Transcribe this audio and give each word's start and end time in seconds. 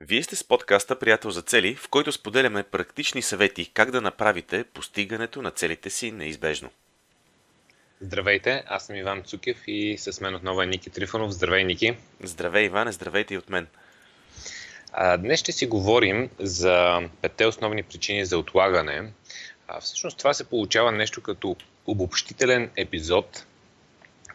Вие 0.00 0.22
сте 0.22 0.36
с 0.36 0.44
подкаста 0.44 0.98
Приятел 0.98 1.30
за 1.30 1.42
цели, 1.42 1.74
в 1.74 1.88
който 1.88 2.12
споделяме 2.12 2.62
практични 2.62 3.22
съвети 3.22 3.70
как 3.74 3.90
да 3.90 4.00
направите 4.00 4.64
постигането 4.64 5.42
на 5.42 5.50
целите 5.50 5.90
си 5.90 6.10
неизбежно. 6.10 6.70
Здравейте, 8.00 8.64
аз 8.66 8.86
съм 8.86 8.96
Иван 8.96 9.22
Цукев 9.22 9.56
и 9.66 9.98
с 9.98 10.20
мен 10.20 10.34
отново 10.34 10.62
е 10.62 10.66
Ники 10.66 10.90
Трифонов. 10.90 11.30
Здравей, 11.30 11.64
Ники! 11.64 11.96
Здравей, 12.22 12.64
Иване, 12.64 12.92
здравейте 12.92 13.34
и 13.34 13.38
от 13.38 13.50
мен! 13.50 13.66
А, 14.92 15.16
днес 15.16 15.40
ще 15.40 15.52
си 15.52 15.66
говорим 15.66 16.30
за 16.38 17.00
петте 17.22 17.46
основни 17.46 17.82
причини 17.82 18.24
за 18.24 18.38
отлагане. 18.38 19.12
А, 19.68 19.80
всъщност 19.80 20.18
това 20.18 20.34
се 20.34 20.48
получава 20.48 20.92
нещо 20.92 21.22
като 21.22 21.56
обобщителен 21.86 22.70
епизод 22.76 23.46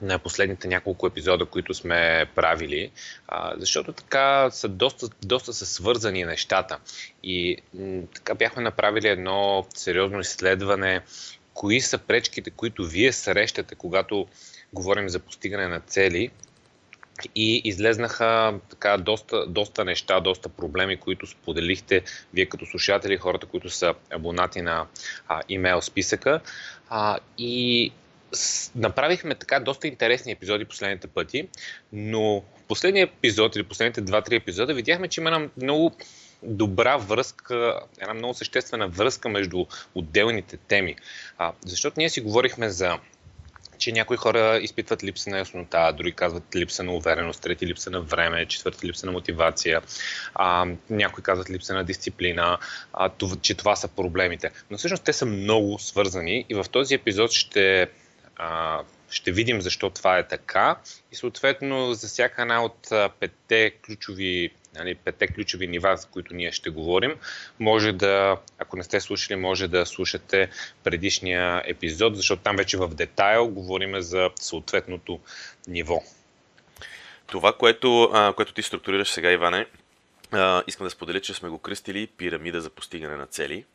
на 0.02 0.20
последните 0.20 0.68
няколко 0.68 1.08
епизода, 1.08 1.46
които 1.46 1.74
сме 1.74 2.26
правили, 2.36 2.92
а, 3.28 3.54
защото 3.58 3.94
така 3.94 4.50
са 4.52 4.68
доста, 4.68 5.08
доста 5.26 5.54
са 5.54 5.66
свързани 5.66 6.24
нещата. 6.24 6.78
И 7.24 7.58
м- 7.74 8.02
така 8.16 8.36
бяхме 8.36 8.64
направили 8.64 9.08
едно 9.08 9.66
сериозно 9.76 10.20
изследване, 10.20 11.02
кои 11.54 11.82
са 11.82 11.98
пречките, 11.98 12.50
които 12.50 12.86
вие 12.86 13.12
срещате, 13.12 13.76
когато 13.76 14.28
говорим 14.74 15.10
за 15.10 15.20
постигане 15.20 15.68
на 15.68 15.80
цели. 15.80 16.32
И 17.36 17.62
излезнаха 17.64 18.60
така 18.70 18.98
доста, 18.98 19.48
доста 19.48 19.86
неща, 19.86 20.20
доста 20.20 20.50
проблеми, 20.50 20.98
които 20.98 21.28
споделихте 21.28 22.02
вие 22.34 22.46
като 22.46 22.66
слушатели, 22.66 23.18
хората, 23.18 23.46
които 23.46 23.70
са 23.70 23.94
абонати 24.14 24.62
на 24.62 24.88
а, 25.28 25.42
имейл 25.50 25.82
списъка. 25.82 26.40
А, 26.90 27.18
и 27.38 27.92
направихме 28.76 29.36
така 29.36 29.60
доста 29.60 29.88
интересни 29.88 30.32
епизоди 30.32 30.66
последните 30.66 31.08
пъти, 31.08 31.48
но 31.94 32.44
последния 32.68 33.04
епизод 33.04 33.56
или 33.56 33.64
последните 33.64 34.04
2-3 34.04 34.32
епизода 34.32 34.74
видяхме, 34.74 35.08
че 35.08 35.22
има 35.22 35.30
една 35.30 35.50
много 35.58 35.96
добра 36.44 36.98
връзка, 36.98 37.80
една 38.02 38.14
много 38.14 38.34
съществена 38.34 38.88
връзка 38.88 39.30
между 39.30 39.66
отделните 39.96 40.58
теми. 40.58 40.96
А, 41.38 41.54
защото 41.66 41.96
ние 41.98 42.10
си 42.10 42.22
говорихме 42.22 42.70
за 42.70 43.00
че 43.82 43.92
някои 43.92 44.18
хора 44.18 44.60
изпитват 44.62 45.04
липса 45.04 45.30
на 45.30 45.38
яснота, 45.38 45.94
други 45.98 46.12
казват 46.12 46.56
липса 46.56 46.84
на 46.84 46.94
увереност, 46.94 47.42
трети 47.42 47.68
липса 47.68 47.90
на 47.90 48.02
време, 48.02 48.46
четвърти 48.46 48.88
липса 48.88 49.06
на 49.06 49.12
мотивация, 49.12 49.82
а, 50.36 50.68
някои 50.90 51.24
казват 51.24 51.50
липса 51.50 51.74
на 51.74 51.84
дисциплина, 51.84 52.58
а, 52.94 53.10
това, 53.10 53.36
че 53.42 53.56
това 53.56 53.76
са 53.76 53.88
проблемите. 53.88 54.52
Но 54.70 54.78
всъщност 54.78 55.04
те 55.04 55.14
са 55.14 55.26
много 55.26 55.80
свързани 55.80 56.46
и 56.50 56.56
в 56.56 56.66
този 56.72 56.96
епизод 56.96 57.32
ще 57.32 57.88
а, 58.42 58.84
ще 59.10 59.32
видим 59.32 59.62
защо 59.62 59.90
това 59.90 60.18
е 60.18 60.28
така 60.28 60.76
и 61.12 61.16
съответно 61.16 61.94
за 61.94 62.08
всяка 62.08 62.42
една 62.42 62.64
от 62.64 62.90
петте 63.20 63.72
ключови, 63.86 64.50
нали, 64.76 64.96
петте 64.96 65.28
ключови 65.28 65.68
нива, 65.68 65.98
за 65.98 66.08
които 66.08 66.34
ние 66.34 66.52
ще 66.52 66.70
говорим, 66.70 67.16
може 67.60 67.92
да, 67.92 68.38
ако 68.58 68.78
не 68.78 68.84
сте 68.84 69.00
слушали, 69.00 69.40
може 69.40 69.68
да 69.68 69.86
слушате 69.86 70.50
предишния 70.84 71.62
епизод, 71.66 72.16
защото 72.16 72.42
там 72.42 72.56
вече 72.56 72.78
в 72.78 72.88
детайл 72.88 73.48
говорим 73.48 74.02
за 74.02 74.30
съответното 74.36 75.20
ниво. 75.68 76.04
Това, 77.28 77.54
което, 77.54 78.04
а, 78.14 78.34
което 78.34 78.54
ти 78.54 78.62
структурираш 78.62 79.12
сега, 79.12 79.32
Иване, 79.32 79.66
а, 80.32 80.64
искам 80.68 80.86
да 80.86 80.92
споделя, 80.92 81.22
че 81.22 81.34
сме 81.34 81.50
го 81.50 81.60
кръстили 81.60 82.08
пирамида 82.08 82.62
за 82.62 82.70
постигане 82.70 83.16
на 83.16 83.26
цели. 83.26 83.66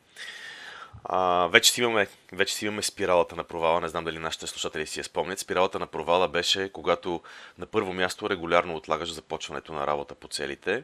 А, 1.03 1.47
вече, 1.47 1.71
си 1.71 1.81
имаме, 1.81 2.07
вече 2.31 2.53
си 2.53 2.65
имаме 2.65 2.81
спиралата 2.81 3.35
на 3.35 3.43
провала. 3.43 3.81
Не 3.81 3.87
знам 3.87 4.03
дали 4.03 4.19
нашите 4.19 4.47
слушатели 4.47 4.87
си 4.87 4.99
я 4.99 5.03
спомнят. 5.03 5.39
Спиралата 5.39 5.79
на 5.79 5.87
провала 5.87 6.27
беше 6.27 6.69
когато 6.69 7.21
на 7.57 7.65
първо 7.65 7.93
място 7.93 8.29
регулярно 8.29 8.75
отлагаш 8.75 9.13
започването 9.13 9.73
на 9.73 9.87
работа 9.87 10.15
по 10.15 10.27
целите. 10.27 10.83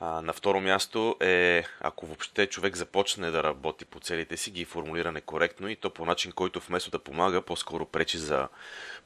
А, 0.00 0.22
на 0.22 0.32
второ 0.32 0.60
място 0.60 1.16
е, 1.20 1.64
ако 1.80 2.06
въобще 2.06 2.46
човек 2.46 2.76
започне 2.76 3.30
да 3.30 3.42
работи 3.42 3.84
по 3.84 4.00
целите 4.00 4.36
си, 4.36 4.50
ги 4.50 4.64
формулира 4.64 5.12
некоректно 5.12 5.68
и 5.68 5.76
то 5.76 5.90
по 5.90 6.04
начин, 6.04 6.32
който 6.32 6.60
вместо 6.60 6.90
да 6.90 6.98
помага, 6.98 7.42
по-скоро 7.42 7.86
пречи 7.86 8.18
за 8.18 8.48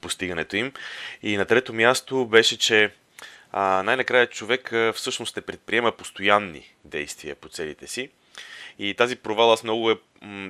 постигането 0.00 0.56
им. 0.56 0.73
И 1.23 1.37
на 1.37 1.44
трето 1.44 1.73
място 1.73 2.27
беше, 2.27 2.59
че 2.59 2.94
най-накрая 3.53 4.27
човек 4.27 4.73
всъщност 4.94 5.37
не 5.37 5.43
предприема 5.43 5.93
постоянни 5.93 6.75
действия 6.84 7.34
по 7.34 7.49
целите 7.49 7.87
си. 7.87 8.11
И 8.79 8.95
тази 8.95 9.17
провал 9.17 9.53
аз 9.53 9.65
много 9.65 9.91
е, 9.91 9.97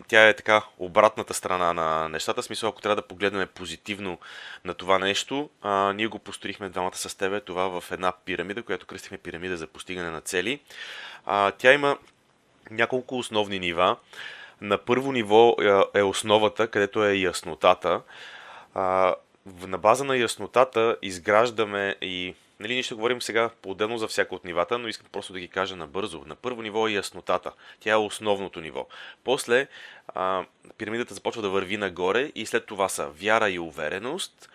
тя 0.08 0.28
е 0.28 0.36
така 0.36 0.62
обратната 0.78 1.34
страна 1.34 1.72
на 1.72 2.08
нещата. 2.08 2.42
Смисъл, 2.42 2.68
ако 2.68 2.80
трябва 2.80 2.96
да 2.96 3.08
погледнем 3.08 3.48
позитивно 3.54 4.18
на 4.64 4.74
това 4.74 4.98
нещо, 4.98 5.50
а, 5.62 5.92
ние 5.92 6.06
го 6.06 6.18
построихме 6.18 6.68
двамата 6.68 6.96
с 6.96 7.14
тебе, 7.14 7.40
това 7.40 7.80
в 7.80 7.92
една 7.92 8.12
пирамида, 8.24 8.62
която 8.62 8.86
кръстихме 8.86 9.18
пирамида 9.18 9.56
за 9.56 9.66
постигане 9.66 10.10
на 10.10 10.20
цели. 10.20 10.60
А, 11.26 11.50
тя 11.50 11.72
има 11.72 11.98
няколко 12.70 13.18
основни 13.18 13.58
нива. 13.58 13.96
На 14.60 14.78
първо 14.78 15.12
ниво 15.12 15.56
е 15.94 16.02
основата, 16.02 16.68
където 16.68 17.04
е 17.04 17.14
яснотата. 17.14 18.00
А, 18.74 19.14
на 19.66 19.78
база 19.78 20.04
на 20.04 20.16
яснотата 20.16 20.96
изграждаме 21.02 21.96
и 22.00 22.34
Нали, 22.60 22.72
ние 22.74 22.82
ще 22.82 22.94
говорим 22.94 23.22
сега 23.22 23.50
по-отделно 23.62 23.98
за 23.98 24.08
всяко 24.08 24.34
от 24.34 24.44
нивата, 24.44 24.78
но 24.78 24.88
искам 24.88 25.08
просто 25.12 25.32
да 25.32 25.40
ги 25.40 25.48
кажа 25.48 25.76
набързо. 25.76 26.24
На 26.26 26.36
първо 26.36 26.62
ниво 26.62 26.88
е 26.88 26.92
яснотата. 26.92 27.52
Тя 27.80 27.92
е 27.92 27.96
основното 27.96 28.60
ниво. 28.60 28.86
После 29.24 29.66
а, 30.08 30.44
пирамидата 30.78 31.14
започва 31.14 31.42
да 31.42 31.50
върви 31.50 31.76
нагоре 31.76 32.32
и 32.34 32.46
след 32.46 32.66
това 32.66 32.88
са 32.88 33.06
вяра 33.06 33.50
и 33.50 33.58
увереност, 33.58 34.50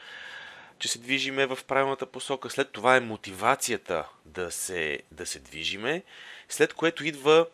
че 0.79 0.87
се 0.87 0.99
движиме 0.99 1.45
в 1.45 1.59
правилната 1.67 2.05
посока. 2.05 2.49
След 2.49 2.71
това 2.71 2.95
е 2.95 2.99
мотивацията 2.99 4.07
да 4.25 4.51
се, 4.51 4.99
да 5.11 5.25
се 5.25 5.39
движиме, 5.39 6.03
след 6.49 6.73
което 6.73 7.05
идва 7.05 7.45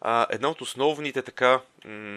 а, 0.00 0.26
една 0.30 0.48
от 0.48 0.60
основните 0.60 1.22
така, 1.22 1.60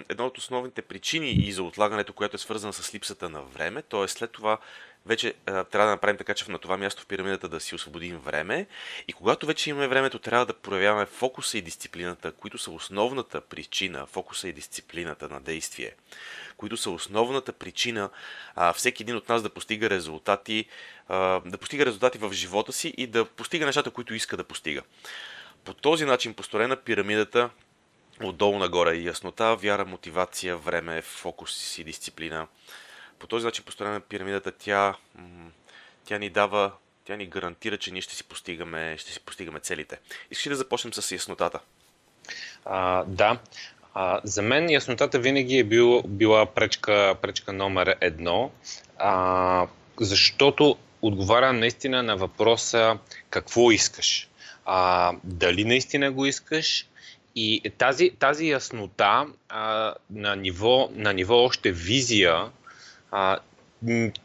една 0.09 0.25
от 0.25 0.37
основните 0.37 0.81
причини 0.81 1.31
и 1.31 1.51
за 1.51 1.63
отлагането, 1.63 2.13
която 2.13 2.35
е 2.35 2.39
свързана 2.39 2.73
с 2.73 2.93
липсата 2.93 3.29
на 3.29 3.41
време, 3.41 3.81
т.е. 3.81 4.07
след 4.07 4.31
това 4.31 4.57
вече 5.05 5.33
а, 5.45 5.63
трябва 5.63 5.85
да 5.85 5.91
направим 5.91 6.17
така, 6.17 6.33
че 6.33 6.51
на 6.51 6.59
това 6.59 6.77
място 6.77 7.01
в 7.01 7.05
пирамидата 7.05 7.49
да 7.49 7.59
си 7.59 7.75
освободим 7.75 8.17
време. 8.17 8.67
И 9.07 9.13
когато 9.13 9.45
вече 9.45 9.69
имаме 9.69 9.87
времето, 9.87 10.19
трябва 10.19 10.45
да 10.45 10.53
проявяваме 10.53 11.05
фокуса 11.05 11.57
и 11.57 11.61
дисциплината, 11.61 12.31
които 12.31 12.57
са 12.57 12.71
основната 12.71 13.41
причина, 13.41 14.05
фокуса 14.05 14.47
и 14.47 14.53
дисциплината 14.53 15.29
на 15.29 15.41
действие, 15.41 15.91
които 16.57 16.77
са 16.77 16.89
основната 16.89 17.53
причина 17.53 18.09
а, 18.55 18.73
всеки 18.73 19.03
един 19.03 19.15
от 19.15 19.29
нас 19.29 19.43
да 19.43 19.49
постига 19.49 19.89
резултати, 19.89 20.65
а, 21.07 21.41
да 21.45 21.57
постига 21.57 21.85
резултати 21.85 22.17
в 22.17 22.33
живота 22.33 22.73
си 22.73 22.93
и 22.97 23.07
да 23.07 23.25
постига 23.25 23.65
нещата, 23.65 23.91
които 23.91 24.13
иска 24.13 24.37
да 24.37 24.43
постига. 24.43 24.81
По 25.65 25.73
този 25.73 26.05
начин 26.05 26.33
построена 26.33 26.75
пирамидата 26.75 27.49
отдолу 28.23 28.59
нагоре 28.59 28.95
яснота, 28.95 29.55
вяра, 29.55 29.85
мотивация, 29.85 30.57
време, 30.57 31.01
фокус 31.01 31.77
и 31.77 31.83
дисциплина 31.83 32.47
по 33.19 33.27
този 33.27 33.45
начин 33.45 33.65
построена 33.65 33.99
пирамидата, 33.99 34.51
тя, 34.51 34.95
тя 36.05 36.17
ни 36.17 36.29
дава, 36.29 36.71
тя 37.05 37.15
ни 37.15 37.25
гарантира, 37.25 37.77
че 37.77 37.91
ние 37.91 38.01
ще 38.01 38.15
си 38.15 38.23
постигаме, 38.23 38.95
ще 38.97 39.11
си 39.11 39.19
постигаме 39.19 39.59
целите. 39.59 39.99
Искаш 40.31 40.49
да 40.49 40.55
започнем 40.55 40.93
с 40.93 41.11
яснотата? 41.11 41.59
А, 42.65 43.03
да. 43.03 43.39
А, 43.93 44.21
за 44.23 44.41
мен 44.41 44.69
яснотата 44.69 45.19
винаги 45.19 45.57
е 45.57 45.63
бил, 45.63 46.01
била 46.01 46.45
пречка, 46.45 47.15
пречка 47.21 47.53
номер 47.53 47.97
едно, 48.01 48.51
а, 48.97 49.67
защото 49.99 50.77
отговаря 51.01 51.53
наистина 51.53 52.03
на 52.03 52.17
въпроса 52.17 52.97
какво 53.29 53.71
искаш. 53.71 54.29
А, 54.65 55.13
дали 55.23 55.65
наистина 55.65 56.11
го 56.11 56.25
искаш 56.25 56.87
и 57.35 57.71
тази, 57.77 58.09
тази 58.19 58.49
яснота 58.49 59.25
а, 59.49 59.93
на, 60.09 60.35
ниво, 60.35 60.89
на 60.93 61.13
ниво 61.13 61.43
още 61.43 61.71
визия 61.71 62.51
а, 63.11 63.37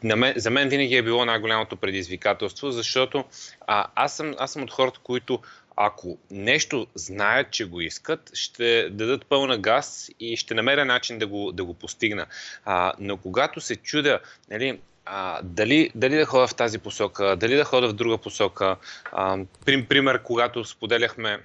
на 0.03 0.15
мен, 0.15 0.33
за 0.35 0.51
мен 0.51 0.69
винаги 0.69 0.95
е 0.95 1.03
било 1.03 1.25
най-голямото 1.25 1.75
предизвикателство, 1.75 2.71
защото 2.71 3.25
а, 3.67 3.87
аз, 3.95 4.15
съм, 4.15 4.35
аз 4.39 4.51
съм 4.51 4.63
от 4.63 4.71
хората, 4.71 4.99
които 5.03 5.39
ако 5.75 6.17
нещо 6.31 6.87
знаят, 6.95 7.51
че 7.51 7.65
го 7.65 7.81
искат, 7.81 8.31
ще 8.33 8.89
дадат 8.89 9.25
пълна 9.25 9.57
газ 9.57 10.09
и 10.19 10.37
ще 10.37 10.53
намеря 10.53 10.85
начин 10.85 11.19
да 11.19 11.27
го, 11.27 11.51
да 11.51 11.63
го 11.63 11.73
постигна. 11.73 12.25
А, 12.65 12.93
но 12.99 13.17
когато 13.17 13.61
се 13.61 13.75
чудя, 13.75 14.19
нали, 14.49 14.79
а, 15.05 15.41
дали, 15.43 15.91
дали 15.95 16.15
да 16.15 16.25
ходя 16.25 16.47
в 16.47 16.55
тази 16.55 16.79
посока, 16.79 17.35
дали 17.35 17.55
да 17.55 17.63
ходя 17.65 17.87
в 17.87 17.93
друга 17.93 18.17
посока, 18.17 18.75
а, 19.11 19.37
пример, 19.65 20.23
когато 20.23 20.65
споделяхме 20.65 21.39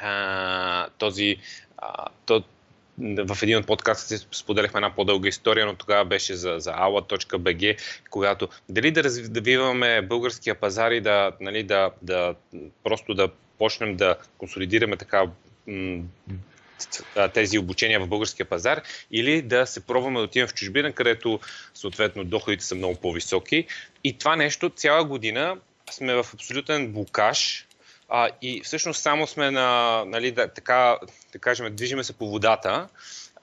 а, 0.00 0.86
този, 0.98 1.36
а, 1.78 2.06
то, 2.26 2.42
в 3.00 3.38
един 3.42 3.56
от 3.56 3.66
подкастите 3.66 4.26
споделяхме 4.32 4.78
една 4.78 4.94
по-дълга 4.94 5.28
история, 5.28 5.66
но 5.66 5.74
тогава 5.74 6.04
беше 6.04 6.34
за, 6.34 6.54
за 6.58 6.72
ala.bg, 6.72 7.78
когато 8.10 8.48
дали 8.68 8.90
да 8.90 9.04
развиваме 9.04 10.02
българския 10.02 10.54
пазар 10.54 10.90
и 10.90 11.00
да, 11.00 11.32
нали, 11.40 11.62
да, 11.62 11.90
да 12.02 12.34
просто 12.84 13.14
да 13.14 13.28
почнем 13.58 13.96
да 13.96 14.16
консолидираме 14.38 14.96
така 14.96 15.26
тези 17.34 17.58
обучения 17.58 18.00
в 18.00 18.08
българския 18.08 18.46
пазар 18.46 18.82
или 19.10 19.42
да 19.42 19.66
се 19.66 19.80
пробваме 19.80 20.18
да 20.18 20.24
отидем 20.24 20.48
в 20.48 20.54
чужбина, 20.54 20.92
където 20.92 21.40
съответно 21.74 22.24
доходите 22.24 22.64
са 22.64 22.74
много 22.74 22.94
по-високи. 22.94 23.66
И 24.04 24.18
това 24.18 24.36
нещо 24.36 24.70
цяла 24.70 25.04
година 25.04 25.56
сме 25.90 26.14
в 26.14 26.26
абсолютен 26.34 26.92
блокаж 26.92 27.67
а, 28.08 28.30
и 28.42 28.60
всъщност 28.64 29.02
само 29.02 29.26
сме 29.26 29.50
на, 29.50 30.04
нали, 30.06 30.30
да, 30.30 30.48
така, 30.48 30.98
да 31.32 31.38
кажем, 31.38 31.76
движиме 31.76 32.04
се 32.04 32.12
по 32.12 32.30
водата, 32.30 32.88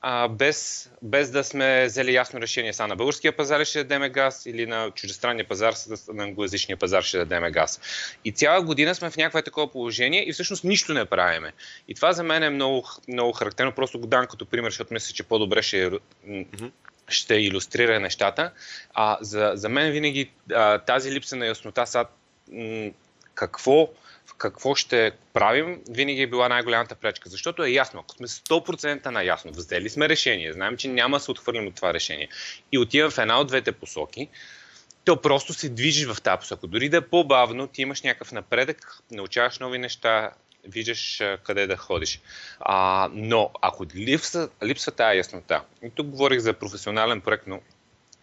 а, 0.02 0.28
без, 0.28 0.90
без 1.02 1.32
да 1.32 1.44
сме 1.44 1.86
взели 1.86 2.14
ясно 2.14 2.42
решение. 2.42 2.74
Сега 2.74 2.88
на 2.88 2.96
българския 2.96 3.36
пазар 3.36 3.66
ще 3.66 3.84
дадем 3.84 4.12
газ 4.12 4.46
или 4.46 4.66
на 4.66 4.92
чуждестранния 4.92 5.48
пазар, 5.48 5.74
на 6.14 6.24
англоязичния 6.24 6.78
пазар 6.78 7.04
ще 7.04 7.18
дадем 7.18 7.52
газ. 7.52 7.82
И 8.26 8.32
цяла 8.32 8.62
година 8.62 8.96
сме 8.96 9.10
в 9.10 9.18
някакво 9.18 9.42
такова 9.42 9.72
положение 9.72 10.30
и 10.30 10.34
всъщност 10.34 10.64
нищо 10.64 10.94
не 10.94 11.06
правиме. 11.06 11.54
И 11.88 11.96
това 11.96 12.14
за 12.14 12.24
мен 12.24 12.44
е 12.44 12.50
много, 12.50 12.90
много 13.08 13.32
характерно. 13.32 13.72
Просто 13.72 14.00
го 14.00 14.08
дам 14.08 14.28
като 14.28 14.46
пример, 14.46 14.70
защото 14.70 14.94
мисля, 14.94 15.14
че 15.14 15.24
по-добре 15.24 15.62
ще, 15.62 15.92
ще 17.08 17.36
иллюстрира 17.36 18.00
нещата. 18.00 18.52
А, 18.94 19.18
за, 19.22 19.52
за 19.56 19.70
мен 19.70 19.92
винаги 19.92 20.32
а, 20.54 20.80
тази 20.80 21.12
липса 21.12 21.36
на 21.36 21.46
яснота 21.46 21.86
са 21.88 22.06
м- 22.52 22.92
какво 23.34 23.90
какво 24.38 24.76
ще 24.76 25.12
правим, 25.34 25.82
винаги 25.90 26.22
е 26.22 26.28
била 26.28 26.50
най-голямата 26.50 26.96
пречка. 26.96 27.30
Защото 27.30 27.64
е 27.64 27.70
ясно, 27.70 28.00
ако 28.00 28.16
сме 28.16 28.28
100% 28.28 29.06
наясно, 29.06 29.52
взели 29.52 29.90
сме 29.90 30.10
решение, 30.10 30.54
знаем, 30.54 30.78
че 30.78 30.88
няма 30.88 31.18
да 31.18 31.24
се 31.24 31.32
отхвърлим 31.32 31.68
от 31.68 31.76
това 31.76 31.94
решение 31.94 32.30
и 32.72 32.78
отивам 32.78 33.12
в 33.12 33.18
една 33.18 33.40
от 33.40 33.48
двете 33.48 33.72
посоки, 33.72 34.30
то 35.06 35.22
просто 35.22 35.54
се 35.54 35.70
движиш 35.70 36.08
в 36.08 36.22
тази 36.22 36.40
посока. 36.40 36.68
Дори 36.68 36.90
да 36.90 36.98
е 36.98 37.02
по-бавно, 37.02 37.68
ти 37.68 37.82
имаш 37.82 38.02
някакъв 38.02 38.32
напредък, 38.32 38.98
научаваш 39.12 39.60
нови 39.60 39.78
неща, 39.78 40.32
виждаш 40.68 41.22
къде 41.44 41.68
да 41.68 41.78
ходиш. 41.78 42.22
А, 42.60 43.10
но 43.14 43.52
ако 43.62 43.86
липсва, 43.96 44.50
липсва 44.64 44.92
тази 44.92 45.18
яснота, 45.18 45.64
и 45.84 45.90
тук 45.96 46.08
говорих 46.08 46.40
за 46.40 46.54
професионален 46.54 47.22
проект, 47.22 47.44
но 47.48 47.62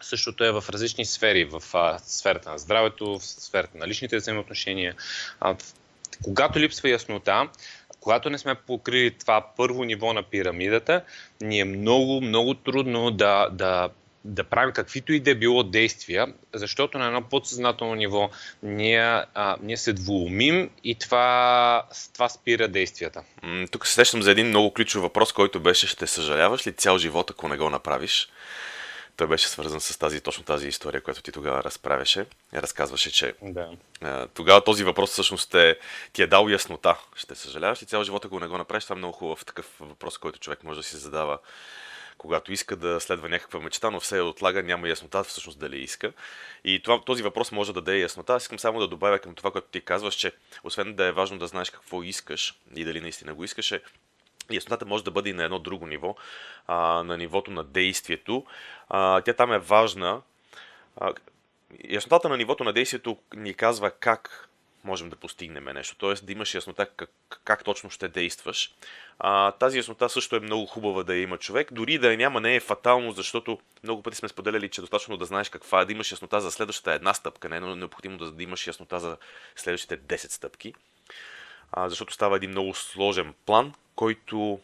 Същото 0.03 0.43
е 0.43 0.51
в 0.51 0.63
различни 0.69 1.05
сфери, 1.05 1.45
в 1.45 1.63
а, 1.73 1.99
сферата 1.99 2.51
на 2.51 2.57
здравето, 2.57 3.19
в 3.19 3.25
сферата 3.25 3.77
на 3.77 3.87
личните 3.87 4.17
взаимоотношения. 4.17 4.95
А, 5.39 5.55
когато 6.23 6.59
липсва 6.59 6.89
яснота, 6.89 7.49
когато 7.99 8.29
не 8.29 8.37
сме 8.37 8.55
покрили 8.55 9.11
това 9.11 9.47
първо 9.57 9.83
ниво 9.83 10.13
на 10.13 10.23
пирамидата, 10.23 11.01
ни 11.41 11.59
е 11.59 11.65
много, 11.65 12.21
много 12.21 12.53
трудно 12.53 13.11
да, 13.11 13.49
да, 13.51 13.89
да 14.25 14.43
правим 14.43 14.73
каквито 14.73 15.13
и 15.13 15.19
да 15.19 15.31
е 15.31 15.35
било 15.35 15.63
действия, 15.63 16.27
защото 16.53 16.97
на 16.97 17.07
едно 17.07 17.21
подсъзнателно 17.21 17.95
ниво 17.95 18.29
ние, 18.63 19.21
а, 19.33 19.55
ние 19.61 19.77
се 19.77 19.93
двоумим 19.93 20.69
и 20.83 20.95
това, 20.95 21.83
това 22.13 22.29
спира 22.29 22.67
действията. 22.67 23.23
Тук 23.71 23.87
се 23.87 23.93
сещам 23.93 24.21
за 24.21 24.31
един 24.31 24.47
много 24.47 24.73
ключов 24.73 25.01
въпрос, 25.01 25.33
който 25.33 25.59
беше 25.59 25.87
ще 25.87 26.07
съжаляваш 26.07 26.67
ли 26.67 26.73
цял 26.73 26.97
живот, 26.97 27.31
ако 27.31 27.47
не 27.47 27.57
го 27.57 27.69
направиш? 27.69 28.27
Той 29.17 29.27
беше 29.27 29.47
свързан 29.47 29.81
с 29.81 29.97
тази, 29.97 30.21
точно 30.21 30.43
тази 30.43 30.67
история, 30.67 31.01
която 31.01 31.21
ти 31.21 31.31
тогава 31.31 31.63
разправяше. 31.63 32.25
Разказваше, 32.53 33.11
че 33.11 33.33
да. 33.41 33.69
а, 34.01 34.27
тогава 34.27 34.63
този 34.63 34.83
въпрос 34.83 35.11
всъщност 35.11 35.55
е, 35.55 35.79
ти 36.13 36.21
е 36.21 36.27
дал 36.27 36.47
яснота. 36.47 36.97
Ще 37.15 37.35
съжаляваш 37.35 37.81
ли 37.81 37.85
цял 37.85 38.03
живот, 38.03 38.25
ако 38.25 38.39
не 38.39 38.47
го 38.47 38.57
направиш? 38.57 38.83
Това 38.83 38.93
е 38.93 38.97
много 38.97 39.13
хубав 39.13 39.45
такъв 39.45 39.75
въпрос, 39.79 40.17
който 40.17 40.39
човек 40.39 40.63
може 40.63 40.79
да 40.79 40.83
си 40.83 40.97
задава 40.97 41.39
когато 42.17 42.51
иска 42.51 42.75
да 42.75 42.99
следва 42.99 43.29
някаква 43.29 43.59
мечта, 43.59 43.91
но 43.91 43.99
все 43.99 44.21
отлага, 44.21 44.63
няма 44.63 44.89
яснота 44.89 45.23
всъщност 45.23 45.59
дали 45.59 45.79
иска. 45.79 46.13
И 46.63 46.81
това, 46.83 47.01
този 47.01 47.23
въпрос 47.23 47.51
може 47.51 47.73
да 47.73 47.81
даде 47.81 47.99
яснота. 47.99 48.33
Аз 48.33 48.43
искам 48.43 48.59
само 48.59 48.79
да 48.79 48.87
добавя 48.87 49.19
към 49.19 49.35
това, 49.35 49.51
което 49.51 49.67
ти 49.67 49.81
казваш, 49.81 50.15
че 50.15 50.31
освен 50.63 50.95
да 50.95 51.05
е 51.05 51.11
важно 51.11 51.37
да 51.37 51.47
знаеш 51.47 51.69
какво 51.69 52.03
искаш 52.03 52.59
и 52.75 52.85
дали 52.85 53.01
наистина 53.01 53.33
го 53.33 53.43
искаш, 53.43 53.71
е 53.71 53.81
Яснотата 54.51 54.85
може 54.85 55.03
да 55.03 55.11
бъде 55.11 55.29
и 55.29 55.33
на 55.33 55.43
едно 55.43 55.59
друго 55.59 55.87
ниво, 55.87 56.15
а, 56.67 57.03
на 57.03 57.17
нивото 57.17 57.51
на 57.51 57.63
действието. 57.63 58.45
А, 58.89 59.21
тя 59.21 59.33
там 59.33 59.53
е 59.53 59.59
важна. 59.59 60.21
А, 60.97 61.13
яснотата 61.89 62.29
на 62.29 62.37
нивото 62.37 62.63
на 62.63 62.73
действието 62.73 63.17
ни 63.35 63.53
казва 63.53 63.91
как 63.91 64.49
можем 64.83 65.09
да 65.09 65.15
постигнем 65.15 65.63
нещо, 65.63 65.95
т.е. 65.97 66.25
да 66.25 66.31
имаш 66.31 66.55
яснота 66.55 66.85
как, 66.85 67.09
как 67.43 67.63
точно 67.63 67.89
ще 67.89 68.07
действаш. 68.07 68.73
А, 69.19 69.51
тази 69.51 69.77
яснота 69.77 70.09
също 70.09 70.35
е 70.35 70.39
много 70.39 70.65
хубава 70.65 71.03
да 71.03 71.15
я 71.15 71.21
има 71.21 71.37
човек, 71.37 71.73
дори 71.73 71.97
да 71.97 72.11
я 72.11 72.17
няма 72.17 72.41
не 72.41 72.55
е 72.55 72.59
фатално, 72.59 73.11
защото 73.11 73.59
много 73.83 74.03
пъти 74.03 74.17
сме 74.17 74.29
споделяли, 74.29 74.69
че 74.69 74.81
е 74.81 74.83
достатъчно 74.83 75.17
да 75.17 75.25
знаеш 75.25 75.49
каква 75.49 75.81
е, 75.81 75.85
да 75.85 75.91
имаш 75.91 76.11
яснота 76.11 76.41
за 76.41 76.51
следващата 76.51 76.93
една 76.93 77.13
стъпка, 77.13 77.49
не 77.49 77.57
е 77.57 77.59
необходимо 77.59 78.17
да, 78.17 78.43
имаш 78.43 78.67
яснота 78.67 78.99
за 78.99 79.17
следващите 79.55 79.97
10 79.97 80.31
стъпки, 80.31 80.73
а, 81.73 81.89
защото 81.89 82.13
става 82.13 82.35
един 82.35 82.49
много 82.49 82.73
сложен 82.73 83.33
план, 83.45 83.73
който 83.95 84.59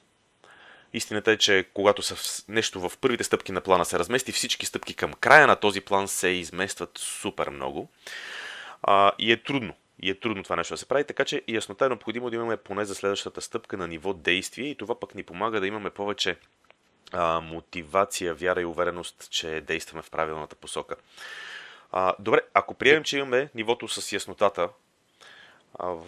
Истината 0.94 1.32
е, 1.32 1.38
че 1.38 1.66
когато 1.74 2.02
са 2.02 2.44
нещо 2.48 2.90
в 2.90 2.98
първите 2.98 3.24
стъпки 3.24 3.52
на 3.52 3.62
плана 3.62 3.86
се 3.86 4.00
размести, 4.00 4.32
всички 4.32 4.66
стъпки 4.66 4.94
към 4.94 5.14
края 5.14 5.48
на 5.48 5.56
този 5.56 5.82
план 5.82 6.08
се 6.08 6.28
изместват 6.28 6.98
супер 6.98 7.50
много. 7.50 7.90
А, 8.84 9.12
и 9.20 9.32
е 9.32 9.44
трудно. 9.44 9.74
И 10.02 10.10
е 10.10 10.20
трудно 10.20 10.44
това 10.44 10.56
нещо 10.56 10.74
да 10.74 10.78
се 10.78 10.86
прави, 10.86 11.04
така 11.04 11.26
че 11.26 11.42
яснота 11.48 11.86
е 11.86 11.90
необходимо 11.90 12.30
да 12.30 12.36
имаме 12.36 12.58
поне 12.58 12.86
за 12.86 12.96
следващата 12.96 13.42
стъпка 13.42 13.78
на 13.78 13.88
ниво 13.88 14.14
действие 14.14 14.68
и 14.70 14.76
това 14.76 15.00
пък 15.00 15.16
ни 15.16 15.24
помага 15.24 15.60
да 15.60 15.68
имаме 15.68 15.90
повече 15.90 16.36
а, 17.12 17.40
мотивация, 17.40 18.34
вяра 18.34 18.62
и 18.62 18.66
увереност, 18.66 19.28
че 19.32 19.62
действаме 19.62 20.02
в 20.02 20.10
правилната 20.10 20.56
посока. 20.56 20.96
А, 21.92 22.14
добре, 22.20 22.42
ако 22.54 22.74
приемем, 22.74 23.04
че 23.04 23.18
имаме 23.18 23.50
нивото 23.56 23.88
с 23.88 24.12
яснотата, 24.12 24.70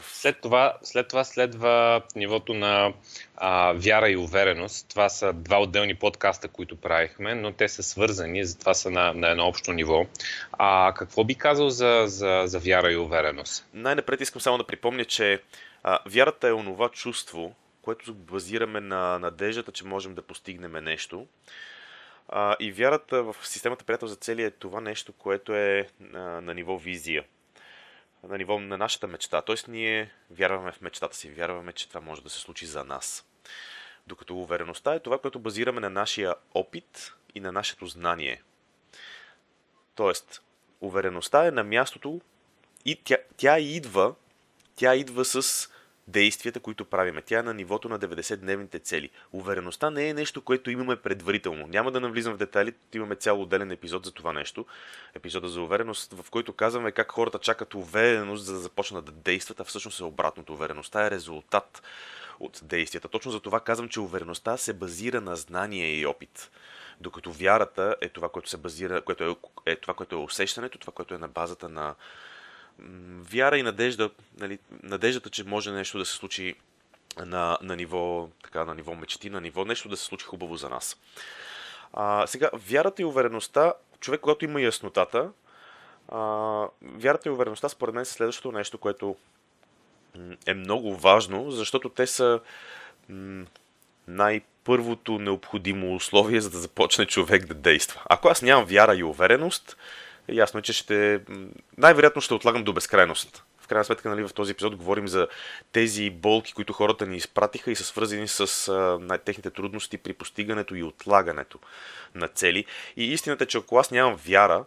след 0.01 0.41
това, 0.41 0.77
след 0.83 1.07
това 1.07 1.23
следва 1.23 2.01
нивото 2.15 2.53
на 2.53 2.94
а, 3.35 3.73
вяра 3.73 4.09
и 4.09 4.18
увереност. 4.18 4.89
Това 4.89 5.09
са 5.09 5.33
два 5.33 5.62
отделни 5.62 5.95
подкаста, 5.95 6.47
които 6.47 6.75
правихме, 6.75 7.35
но 7.35 7.51
те 7.51 7.69
са 7.69 7.83
свързани, 7.83 8.45
затова 8.45 8.73
са 8.73 8.91
на, 8.91 9.13
на 9.13 9.29
едно 9.29 9.47
общо 9.47 9.73
ниво. 9.73 10.06
А 10.51 10.94
какво 10.95 11.23
би 11.23 11.35
казал 11.35 11.69
за, 11.69 12.03
за, 12.06 12.44
за 12.45 12.59
вяра 12.59 12.91
и 12.91 12.97
увереност? 12.97 13.68
Най-напред 13.73 14.21
искам 14.21 14.41
само 14.41 14.57
да 14.57 14.63
припомня, 14.63 15.06
че 15.06 15.41
а, 15.83 16.00
вярата 16.06 16.47
е 16.47 16.53
онова 16.53 16.89
чувство, 16.89 17.56
което 17.81 18.13
базираме 18.13 18.79
на 18.79 19.19
надеждата, 19.19 19.71
че 19.71 19.85
можем 19.85 20.15
да 20.15 20.21
постигнем 20.21 20.83
нещо. 20.83 21.27
А, 22.29 22.56
и 22.59 22.71
вярата 22.71 23.24
в 23.24 23.35
системата 23.44 23.85
приятел 23.85 24.07
за 24.07 24.15
цели 24.15 24.44
е 24.44 24.51
това 24.51 24.81
нещо, 24.81 25.13
което 25.13 25.56
е 25.56 25.88
а, 26.13 26.17
на 26.17 26.53
ниво 26.53 26.77
визия 26.77 27.24
на 28.23 28.38
ниво 28.38 28.59
на 28.59 28.77
нашата 28.77 29.07
мечта. 29.07 29.41
Тоест 29.41 29.68
ние 29.68 30.12
вярваме 30.29 30.71
в 30.71 30.81
мечтата 30.81 31.15
си, 31.15 31.29
вярваме, 31.29 31.73
че 31.73 31.88
това 31.88 32.01
може 32.01 32.23
да 32.23 32.29
се 32.29 32.39
случи 32.39 32.65
за 32.65 32.83
нас. 32.83 33.25
Докато 34.07 34.38
увереността 34.38 34.94
е 34.94 35.00
това, 35.00 35.18
което 35.18 35.39
базираме 35.39 35.81
на 35.81 35.89
нашия 35.89 36.35
опит 36.53 37.13
и 37.35 37.39
на 37.39 37.51
нашето 37.51 37.85
знание. 37.85 38.41
Тоест, 39.95 40.41
увереността 40.81 41.45
е 41.45 41.51
на 41.51 41.63
мястото 41.63 42.21
и 42.85 42.95
тя, 42.95 43.18
тя 43.38 43.59
идва, 43.59 44.15
тя 44.75 44.95
идва 44.95 45.25
с 45.25 45.69
действията, 46.12 46.60
които 46.60 46.86
правиме. 46.86 47.22
Тя 47.22 47.40
е 47.40 47.44
на 47.44 47.54
нивото 47.54 47.90
на 47.90 48.00
90-дневните 48.00 48.84
цели. 48.84 49.10
Увереността 49.32 49.89
не 49.89 50.10
е 50.10 50.13
нещо, 50.13 50.41
което 50.41 50.72
имаме 50.72 50.96
предварително. 50.96 51.68
Няма 51.68 51.91
да 51.91 52.00
навлизам 52.00 52.34
в 52.34 52.38
детайли, 52.38 52.74
имаме 52.94 53.15
цял 53.15 53.41
отделен 53.41 53.72
епизод 53.72 54.06
за 54.06 54.12
това 54.12 54.34
нещо. 54.34 54.65
Епизода 55.15 55.48
за 55.48 55.62
увереност, 55.62 56.13
в 56.13 56.32
който 56.32 56.53
казваме 56.53 56.91
как 56.91 57.12
хората 57.12 57.39
чакат 57.39 57.74
увереност, 57.74 58.46
за 58.46 58.53
да 58.53 58.60
започнат 58.60 59.06
да 59.06 59.12
действат, 59.12 59.60
а 59.60 59.63
всъщност 59.63 60.00
е 60.00 60.03
обратното. 60.03 60.53
Увереността 60.53 61.06
е 61.06 61.12
резултат 61.12 61.82
от 62.39 62.60
действията. 62.63 63.08
Точно 63.08 63.32
за 63.32 63.39
това 63.39 63.60
казвам, 63.60 63.89
че 63.89 64.00
увереността 64.00 64.58
се 64.58 64.74
базира 64.74 65.22
на 65.22 65.36
знание 65.36 65.96
и 65.96 66.06
опит. 66.06 66.51
Докато 67.01 67.32
вярата 67.32 67.96
е 68.01 68.10
това, 68.10 68.30
което 68.30 68.50
се 68.50 68.58
базира, 68.58 69.01
което 69.01 69.24
е, 69.24 69.36
е 69.72 69.75
това, 69.75 69.94
което 69.94 70.15
е 70.15 70.20
усещането, 70.20 70.77
това, 70.77 70.94
което 70.94 71.13
е 71.13 71.18
на 71.18 71.27
базата 71.27 71.70
на 71.70 71.96
вяра 73.31 73.57
и 73.57 73.63
надежда, 73.63 74.09
нали, 74.39 74.59
надеждата, 74.83 75.29
че 75.29 75.43
може 75.43 75.71
нещо 75.71 75.97
да 75.97 76.05
се 76.05 76.15
случи 76.15 76.55
на, 77.25 77.57
на, 77.61 77.75
ниво, 77.75 78.29
така, 78.43 78.65
на 78.65 78.75
ниво 78.75 78.95
мечти, 78.95 79.29
на 79.29 79.41
ниво 79.41 79.65
нещо 79.65 79.89
да 79.89 79.97
се 79.97 80.05
случи 80.05 80.25
хубаво 80.25 80.55
за 80.55 80.69
нас. 80.69 80.97
А, 81.93 82.27
сега, 82.27 82.50
вярата 82.53 83.01
и 83.01 83.05
увереността, 83.05 83.73
човек, 84.00 84.21
когато 84.21 84.45
има 84.45 84.61
яснотата, 84.61 85.29
а, 86.09 86.19
вярата 86.81 87.29
и 87.29 87.31
увереността 87.31 87.69
според 87.69 87.95
мен 87.95 88.05
са 88.05 88.13
следващото 88.13 88.51
нещо, 88.51 88.77
което 88.77 89.15
е 90.45 90.53
много 90.53 90.95
важно, 90.95 91.51
защото 91.51 91.89
те 91.89 92.07
са 92.07 92.39
най-първото 94.07 95.19
необходимо 95.19 95.95
условие, 95.95 96.41
за 96.41 96.50
да 96.50 96.57
започне 96.57 97.05
човек 97.05 97.45
да 97.45 97.53
действа. 97.53 98.01
Ако 98.09 98.27
аз 98.27 98.41
нямам 98.41 98.65
вяра 98.65 98.95
и 98.95 99.03
увереност, 99.03 99.77
ясно 100.31 100.59
е, 100.59 100.63
че 100.63 100.73
ще... 100.73 101.21
Най-вероятно 101.77 102.21
ще 102.21 102.33
отлагам 102.33 102.63
до 102.63 102.73
безкрайност. 102.73 103.43
В 103.59 103.67
крайна 103.67 103.85
сметка, 103.85 104.09
нали, 104.09 104.27
в 104.27 104.33
този 104.33 104.51
епизод 104.51 104.75
говорим 104.75 105.07
за 105.07 105.27
тези 105.71 106.09
болки, 106.09 106.53
които 106.53 106.73
хората 106.73 107.05
ни 107.05 107.17
изпратиха 107.17 107.71
и 107.71 107.75
са 107.75 107.83
свързани 107.83 108.27
с 108.27 108.67
а, 108.67 109.17
техните 109.17 109.50
трудности 109.50 109.97
при 109.97 110.13
постигането 110.13 110.75
и 110.75 110.83
отлагането 110.83 111.59
на 112.15 112.27
цели. 112.27 112.65
И 112.97 113.13
истината 113.13 113.43
е, 113.43 113.47
че 113.47 113.57
ако 113.57 113.77
аз 113.77 113.91
нямам 113.91 114.15
вяра, 114.15 114.65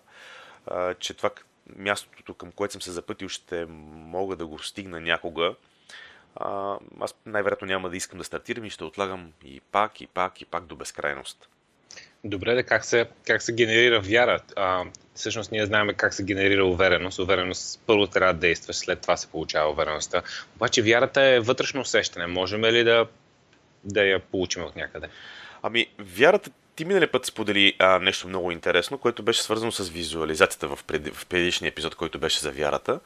а, 0.66 0.94
че 0.94 1.14
това 1.14 1.30
мястото, 1.76 2.34
към 2.34 2.52
което 2.52 2.72
съм 2.72 2.82
се 2.82 2.92
запътил, 2.92 3.28
ще 3.28 3.66
мога 3.68 4.36
да 4.36 4.46
го 4.46 4.58
стигна 4.58 5.00
някога, 5.00 5.54
а, 6.36 6.78
аз 7.00 7.14
най-вероятно 7.26 7.66
няма 7.66 7.90
да 7.90 7.96
искам 7.96 8.18
да 8.18 8.24
стартирам 8.24 8.64
и 8.64 8.70
ще 8.70 8.84
отлагам 8.84 9.32
и 9.44 9.60
пак, 9.60 10.00
и 10.00 10.06
пак, 10.06 10.40
и 10.40 10.44
пак 10.44 10.64
до 10.64 10.76
безкрайност. 10.76 11.48
Добре, 12.24 12.54
да 12.54 12.62
как 12.62 12.84
се, 12.84 13.06
как 13.26 13.42
се 13.42 13.52
генерира 13.52 14.00
вяра? 14.00 14.40
А, 14.56 14.84
всъщност 15.14 15.52
ние 15.52 15.66
знаем 15.66 15.90
как 15.96 16.14
се 16.14 16.24
генерира 16.24 16.64
увереност. 16.64 17.18
Увереност 17.18 17.80
първо 17.86 18.06
трябва 18.06 18.34
да 18.34 18.40
действаш, 18.40 18.76
след 18.76 19.00
това 19.00 19.16
се 19.16 19.26
получава 19.26 19.70
увереността. 19.70 20.22
Обаче 20.56 20.82
вярата 20.82 21.22
е 21.22 21.40
вътрешно 21.40 21.80
усещане. 21.80 22.26
Можем 22.26 22.64
ли 22.64 22.84
да, 22.84 23.06
да 23.84 24.04
я 24.04 24.20
получим 24.20 24.64
от 24.64 24.76
някъде? 24.76 25.08
Ами, 25.62 25.86
вярата 25.98 26.50
ти 26.76 26.84
минали 26.84 27.06
път 27.06 27.26
сподели 27.26 27.74
а, 27.78 27.98
нещо 27.98 28.28
много 28.28 28.50
интересно, 28.50 28.98
което 28.98 29.22
беше 29.22 29.42
свързано 29.42 29.72
с 29.72 29.88
визуализацията 29.88 30.68
в, 30.68 30.84
пред, 30.84 31.14
в 31.14 31.26
предишния 31.26 31.68
епизод, 31.68 31.94
който 31.94 32.18
беше 32.18 32.40
за 32.40 32.50
вярата. 32.50 33.00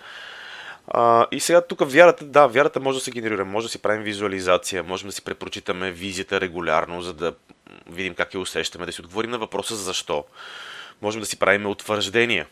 А, 0.90 1.26
и 1.33 1.40
сега 1.40 1.61
тук 1.61 1.80
вярата, 1.90 2.25
да, 2.25 2.47
вярата 2.47 2.80
може 2.80 2.99
да 2.99 3.04
се 3.04 3.11
генерира, 3.11 3.45
може 3.45 3.66
да 3.66 3.71
си 3.71 3.83
правим 3.83 4.02
визуализация, 4.02 4.83
можем 4.83 5.09
да 5.09 5.12
си 5.12 5.23
препрочитаме 5.23 5.92
визията 5.92 6.40
регулярно, 6.40 7.02
за 7.02 7.14
да 7.14 7.35
видим 7.87 8.14
как 8.14 8.35
я 8.35 8.40
усещаме, 8.40 8.87
да 8.87 8.92
си 8.92 9.00
отговорим 9.00 9.30
на 9.30 9.38
въпроса 9.38 9.76
за 9.76 9.83
защо. 9.83 10.25
Можем 11.02 11.21
да 11.21 11.26
си 11.26 11.38
правим 11.38 11.66
утвърждения. 11.66 12.47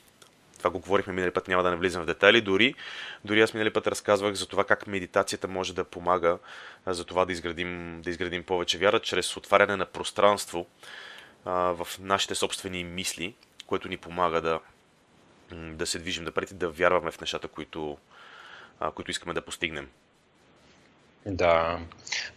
Това 0.59 0.71
го 0.71 0.79
говорихме 0.79 1.13
минали 1.13 1.31
път, 1.31 1.49
няма 1.49 1.63
да 1.63 1.71
не 1.71 1.77
влизам 1.77 2.03
в 2.03 2.07
детайли. 2.07 2.41
Дори, 2.41 2.75
дори 3.25 3.41
аз 3.41 3.55
минали 3.55 3.73
път 3.73 3.87
разказвах 3.87 4.35
за 4.35 4.47
това 4.47 4.65
как 4.65 4.87
медитацията 4.87 5.49
може 5.49 5.75
да 5.75 5.85
помага 5.85 6.39
за 6.87 7.05
това 7.05 7.25
да 7.25 7.33
изградим, 7.33 8.01
да 8.03 8.11
изградим 8.11 8.43
повече 8.43 8.79
вяра, 8.79 9.01
чрез 9.01 9.37
отваряне 9.37 9.77
на 9.77 9.87
пространство 9.87 10.67
а, 11.45 11.53
в 11.53 11.89
нашите 12.01 12.35
собствени 12.35 12.85
мисли, 12.85 13.35
което 13.67 13.89
ни 13.89 13.97
помага 13.97 14.41
да, 14.41 14.61
да 15.53 15.87
се 15.87 15.99
движим 15.99 16.25
напред 16.25 16.51
и 16.51 16.55
да 16.55 16.69
вярваме 16.69 17.11
в 17.11 17.21
нещата, 17.21 17.49
които, 17.49 17.99
а, 18.81 18.91
които 18.91 19.11
искаме 19.11 19.35
да 19.35 19.43
постигнем. 19.43 19.89
Да. 21.27 21.79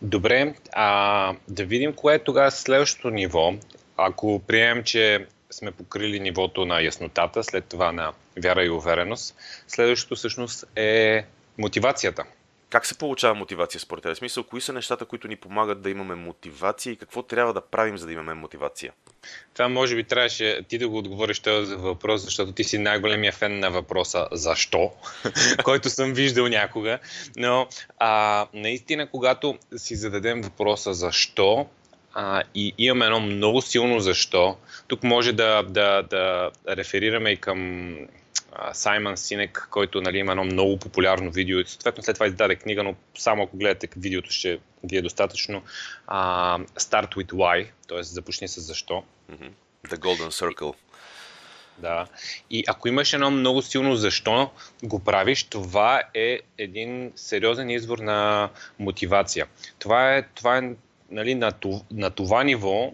Добре, 0.02 0.56
а 0.72 1.36
да 1.48 1.66
видим 1.66 1.94
кое 1.94 2.16
е 2.16 2.24
тогава 2.24 2.52
следващото 2.52 3.10
ниво. 3.10 3.54
Ако 3.98 4.42
приемем, 4.48 4.84
че 4.84 5.28
сме 5.52 5.72
покрили 5.72 6.20
нивото 6.20 6.66
на 6.66 6.82
яснотата, 6.82 7.44
след 7.44 7.66
това 7.66 7.92
на 7.92 8.14
вяра 8.38 8.64
и 8.64 8.70
увереност, 8.70 9.36
следващото 9.68 10.16
всъщност 10.16 10.66
е 10.76 11.26
мотивацията. 11.58 12.24
Как 12.70 12.86
се 12.86 12.98
получава 12.98 13.36
мотивация 13.36 13.82
според 13.82 14.04
теб? 14.04 14.18
Смисъл, 14.18 14.44
кои 14.44 14.62
са 14.62 14.74
нещата, 14.74 15.06
които 15.06 15.28
ни 15.28 15.36
помагат 15.36 15.82
да 15.82 15.90
имаме 15.90 16.16
мотивация 16.16 16.94
и 16.94 16.96
какво 16.96 17.22
трябва 17.22 17.54
да 17.54 17.62
правим, 17.62 17.98
за 17.98 18.06
да 18.06 18.14
имаме 18.14 18.34
мотивация? 18.34 18.94
Това 19.54 19.70
може 19.70 19.96
би 19.96 20.04
трябваше 20.04 20.64
ти 20.68 20.78
да 20.78 20.90
го 20.90 20.98
отговориш 20.98 21.40
този 21.40 21.76
въпрос, 21.76 22.22
защото 22.22 22.52
ти 22.52 22.64
си 22.64 22.78
най-големия 22.78 23.32
фен 23.32 23.60
на 23.60 23.72
въпроса 23.72 24.28
защо, 24.32 24.92
който 25.64 25.90
съм 25.90 26.14
виждал 26.14 26.48
някога. 26.48 27.00
Но 27.38 27.68
а, 28.00 28.46
наистина, 28.54 29.10
когато 29.10 29.58
си 29.78 29.96
зададем 29.96 30.42
въпроса 30.42 30.94
защо, 30.94 31.68
а, 32.14 32.44
и 32.56 32.74
имаме 32.78 33.06
едно 33.06 33.20
много 33.20 33.62
силно 33.62 34.00
защо. 34.00 34.58
Тук 34.88 35.04
може 35.04 35.34
да, 35.34 35.64
да, 35.64 36.04
да 36.04 36.52
реферираме 36.68 37.30
и 37.30 37.38
към 37.38 37.92
Саймън 38.74 39.18
Синек, 39.18 39.68
който 39.72 40.02
нали, 40.02 40.18
има 40.18 40.32
едно 40.32 40.44
много 40.44 40.80
популярно 40.80 41.32
видео 41.32 41.60
и 41.60 41.66
съответно 41.68 42.04
след 42.04 42.14
това 42.14 42.28
издаде 42.28 42.56
книга, 42.56 42.84
но 42.84 42.96
само 43.18 43.44
ако 43.44 43.58
гледате 43.58 43.90
видеото 43.98 44.32
ще 44.32 44.60
ви 44.84 44.98
е 44.98 45.02
достатъчно. 45.02 45.64
Uh, 46.08 46.68
Start 46.68 47.16
with 47.16 47.32
Why, 47.32 47.68
т.е. 47.88 48.04
започни 48.04 48.48
с 48.48 48.62
защо. 48.62 49.04
The 49.88 49.98
Golden 49.98 50.30
Circle. 50.30 50.76
Да. 51.78 52.08
И 52.50 52.64
ако 52.68 52.88
имаш 52.88 53.14
едно 53.14 53.32
много 53.32 53.62
силно 53.62 53.96
защо 53.96 54.52
го 54.84 55.04
правиш, 55.04 55.44
това 55.44 56.02
е 56.14 56.40
един 56.58 57.12
сериозен 57.16 57.70
извор 57.70 57.98
на 57.98 58.50
мотивация. 58.80 59.48
Това 59.80 60.16
е, 60.16 60.24
това 60.36 60.58
е 60.58 60.62
нали, 61.12 61.36
на, 61.36 61.54
на 61.92 62.10
това 62.10 62.44
ниво 62.44 62.94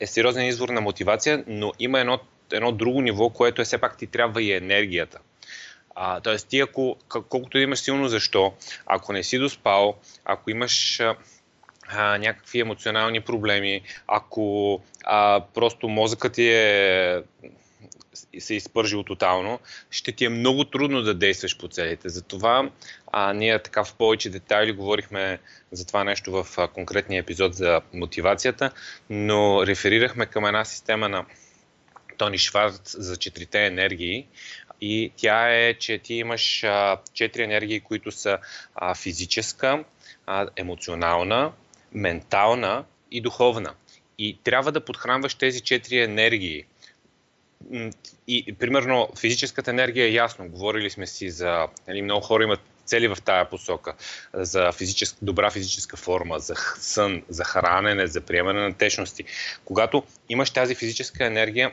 е 0.00 0.06
сериозен 0.06 0.46
извор 0.46 0.68
на 0.68 0.80
мотивация, 0.80 1.44
но 1.46 1.72
има 1.78 2.00
едно 2.00 2.20
едно 2.52 2.72
друго 2.72 3.00
ниво, 3.00 3.30
което 3.30 3.62
е 3.62 3.64
все 3.64 3.78
пак 3.78 3.98
ти 3.98 4.06
трябва 4.06 4.42
и 4.42 4.52
енергията. 4.52 5.18
А, 5.94 6.20
тоест 6.20 6.48
ти 6.48 6.60
ако, 6.60 6.96
колкото 7.28 7.58
имаш 7.58 7.78
силно 7.78 8.08
защо, 8.08 8.54
ако 8.86 9.12
не 9.12 9.22
си 9.22 9.38
доспал, 9.38 9.96
ако 10.24 10.50
имаш 10.50 11.00
а, 11.00 12.18
някакви 12.18 12.60
емоционални 12.60 13.20
проблеми, 13.20 13.82
ако 14.06 14.80
а, 15.04 15.44
просто 15.54 15.88
мозъкът 15.88 16.32
ти 16.32 16.48
е 16.48 17.22
се 18.38 18.54
изпържил 18.54 19.02
тотално, 19.02 19.60
ще 19.90 20.12
ти 20.12 20.24
е 20.24 20.28
много 20.28 20.64
трудно 20.64 21.02
да 21.02 21.14
действаш 21.14 21.58
по 21.58 21.68
целите. 21.68 22.08
Затова 22.08 22.70
а, 23.12 23.32
ние 23.32 23.62
така 23.62 23.84
в 23.84 23.94
повече 23.94 24.30
детайли 24.30 24.72
говорихме 24.72 25.38
за 25.72 25.86
това 25.86 26.04
нещо 26.04 26.32
в 26.32 26.46
а, 26.58 26.68
конкретния 26.68 27.20
епизод 27.20 27.54
за 27.54 27.80
мотивацията, 27.94 28.70
но 29.10 29.66
реферирахме 29.66 30.26
към 30.26 30.46
една 30.46 30.64
система 30.64 31.08
на 31.08 31.24
Тони 32.20 32.38
Шварц 32.38 32.96
за 32.98 33.16
четирите 33.16 33.66
енергии. 33.66 34.26
И 34.80 35.12
тя 35.16 35.54
е, 35.54 35.74
че 35.74 35.98
ти 35.98 36.14
имаш 36.14 36.64
четири 37.14 37.42
енергии, 37.42 37.80
които 37.80 38.12
са 38.12 38.38
а, 38.74 38.94
физическа, 38.94 39.84
а, 40.26 40.48
емоционална, 40.56 41.52
ментална 41.92 42.84
и 43.10 43.20
духовна. 43.20 43.74
И 44.18 44.38
трябва 44.44 44.72
да 44.72 44.84
подхранваш 44.84 45.34
тези 45.34 45.60
четири 45.60 46.02
енергии. 46.02 46.64
И, 48.28 48.54
примерно, 48.58 49.08
физическата 49.20 49.70
енергия 49.70 50.06
е 50.06 50.12
ясно. 50.12 50.48
Говорили 50.48 50.90
сме 50.90 51.06
си 51.06 51.30
за... 51.30 51.66
Нали, 51.88 52.02
много 52.02 52.20
хора 52.20 52.44
имат 52.44 52.60
цели 52.84 53.08
в 53.08 53.18
тая 53.24 53.50
посока. 53.50 53.94
За 54.34 54.72
физическа, 54.72 55.18
добра 55.22 55.50
физическа 55.50 55.96
форма, 55.96 56.38
за 56.38 56.54
сън, 56.78 57.22
за 57.28 57.44
хранене, 57.44 58.06
за 58.06 58.20
приемане 58.20 58.60
на 58.60 58.74
течности. 58.74 59.24
Когато 59.64 60.02
имаш 60.28 60.50
тази 60.50 60.74
физическа 60.74 61.24
енергия, 61.24 61.72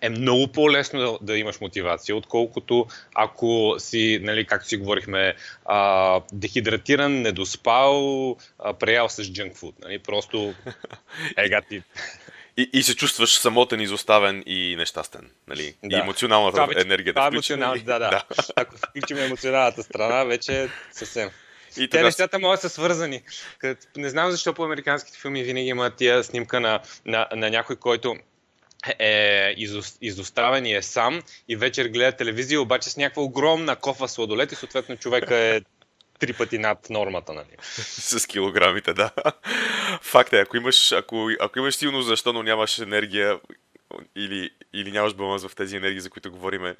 е 0.00 0.08
много 0.08 0.48
по-лесно 0.48 1.00
да, 1.00 1.18
да 1.20 1.38
имаш 1.38 1.60
мотивация, 1.60 2.16
отколкото 2.16 2.86
ако 3.14 3.74
си, 3.78 4.20
нали, 4.22 4.46
както 4.46 4.68
си 4.68 4.76
говорихме, 4.76 5.34
а, 5.64 6.20
дехидратиран, 6.32 7.22
недоспал, 7.22 8.30
а, 8.58 8.74
преял 8.74 9.08
с 9.08 9.32
джънк 9.32 9.56
фуд. 9.56 9.74
Нали, 9.82 9.98
просто 9.98 10.54
ега 11.36 11.60
ти. 11.68 11.82
И, 12.56 12.70
и 12.72 12.82
се 12.82 12.96
чувстваш 12.96 13.38
самотен, 13.38 13.80
изоставен 13.80 14.42
и 14.46 14.74
нещастен. 14.78 15.30
Нали? 15.48 15.74
Да. 15.84 15.96
И 15.96 16.00
емоционалната 16.00 16.54
това 16.54 16.66
вече, 16.66 16.80
енергия 16.80 17.14
да 17.14 17.26
емоционал, 17.26 17.74
да, 17.74 17.98
да. 17.98 17.98
да. 18.10 18.24
Ако 18.56 18.76
включим 18.76 19.18
емоционалната 19.18 19.82
страна, 19.82 20.24
вече 20.24 20.68
съвсем. 20.92 21.30
И 21.76 21.88
Те 21.88 22.02
нещата 22.02 22.38
могат 22.38 22.56
да 22.56 22.60
са 22.60 22.68
свързани. 22.68 23.22
Не 23.96 24.08
знам 24.08 24.30
защо 24.30 24.54
по 24.54 24.64
американските 24.64 25.18
филми 25.18 25.42
винаги 25.42 25.68
има 25.68 25.90
тия 25.90 26.24
снимка 26.24 26.60
на, 26.60 26.80
на, 27.06 27.28
на 27.34 27.50
някой, 27.50 27.76
който 27.76 28.16
е 28.98 29.54
изоставен 30.00 30.66
и 30.66 30.74
е 30.74 30.82
сам 30.82 31.22
и 31.48 31.56
вечер 31.56 31.88
гледа 31.88 32.16
телевизия, 32.16 32.60
обаче 32.60 32.90
с 32.90 32.96
някаква 32.96 33.22
огромна 33.22 33.76
кофа 33.76 34.08
сладолет 34.08 34.52
и 34.52 34.54
съответно 34.54 34.96
човека 34.96 35.36
е 35.36 35.60
три 36.18 36.32
пъти 36.32 36.58
над 36.58 36.90
нормата, 36.90 37.32
нали? 37.32 37.56
с 37.62 38.26
килограмите, 38.26 38.92
да. 38.94 39.10
Факт 40.02 40.32
е, 40.32 40.40
ако 40.40 40.56
имаш, 40.56 40.92
ако, 40.92 41.30
ако 41.40 41.58
имаш 41.58 41.74
силно 41.74 42.02
защо, 42.02 42.32
но 42.32 42.42
нямаш 42.42 42.78
енергия, 42.78 43.40
или, 44.16 44.50
или 44.72 44.92
нямаш 44.92 45.14
баланс 45.14 45.46
в 45.46 45.56
тези 45.56 45.76
енергии, 45.76 46.00
за 46.00 46.10
които 46.10 46.30
говориме, 46.30 46.76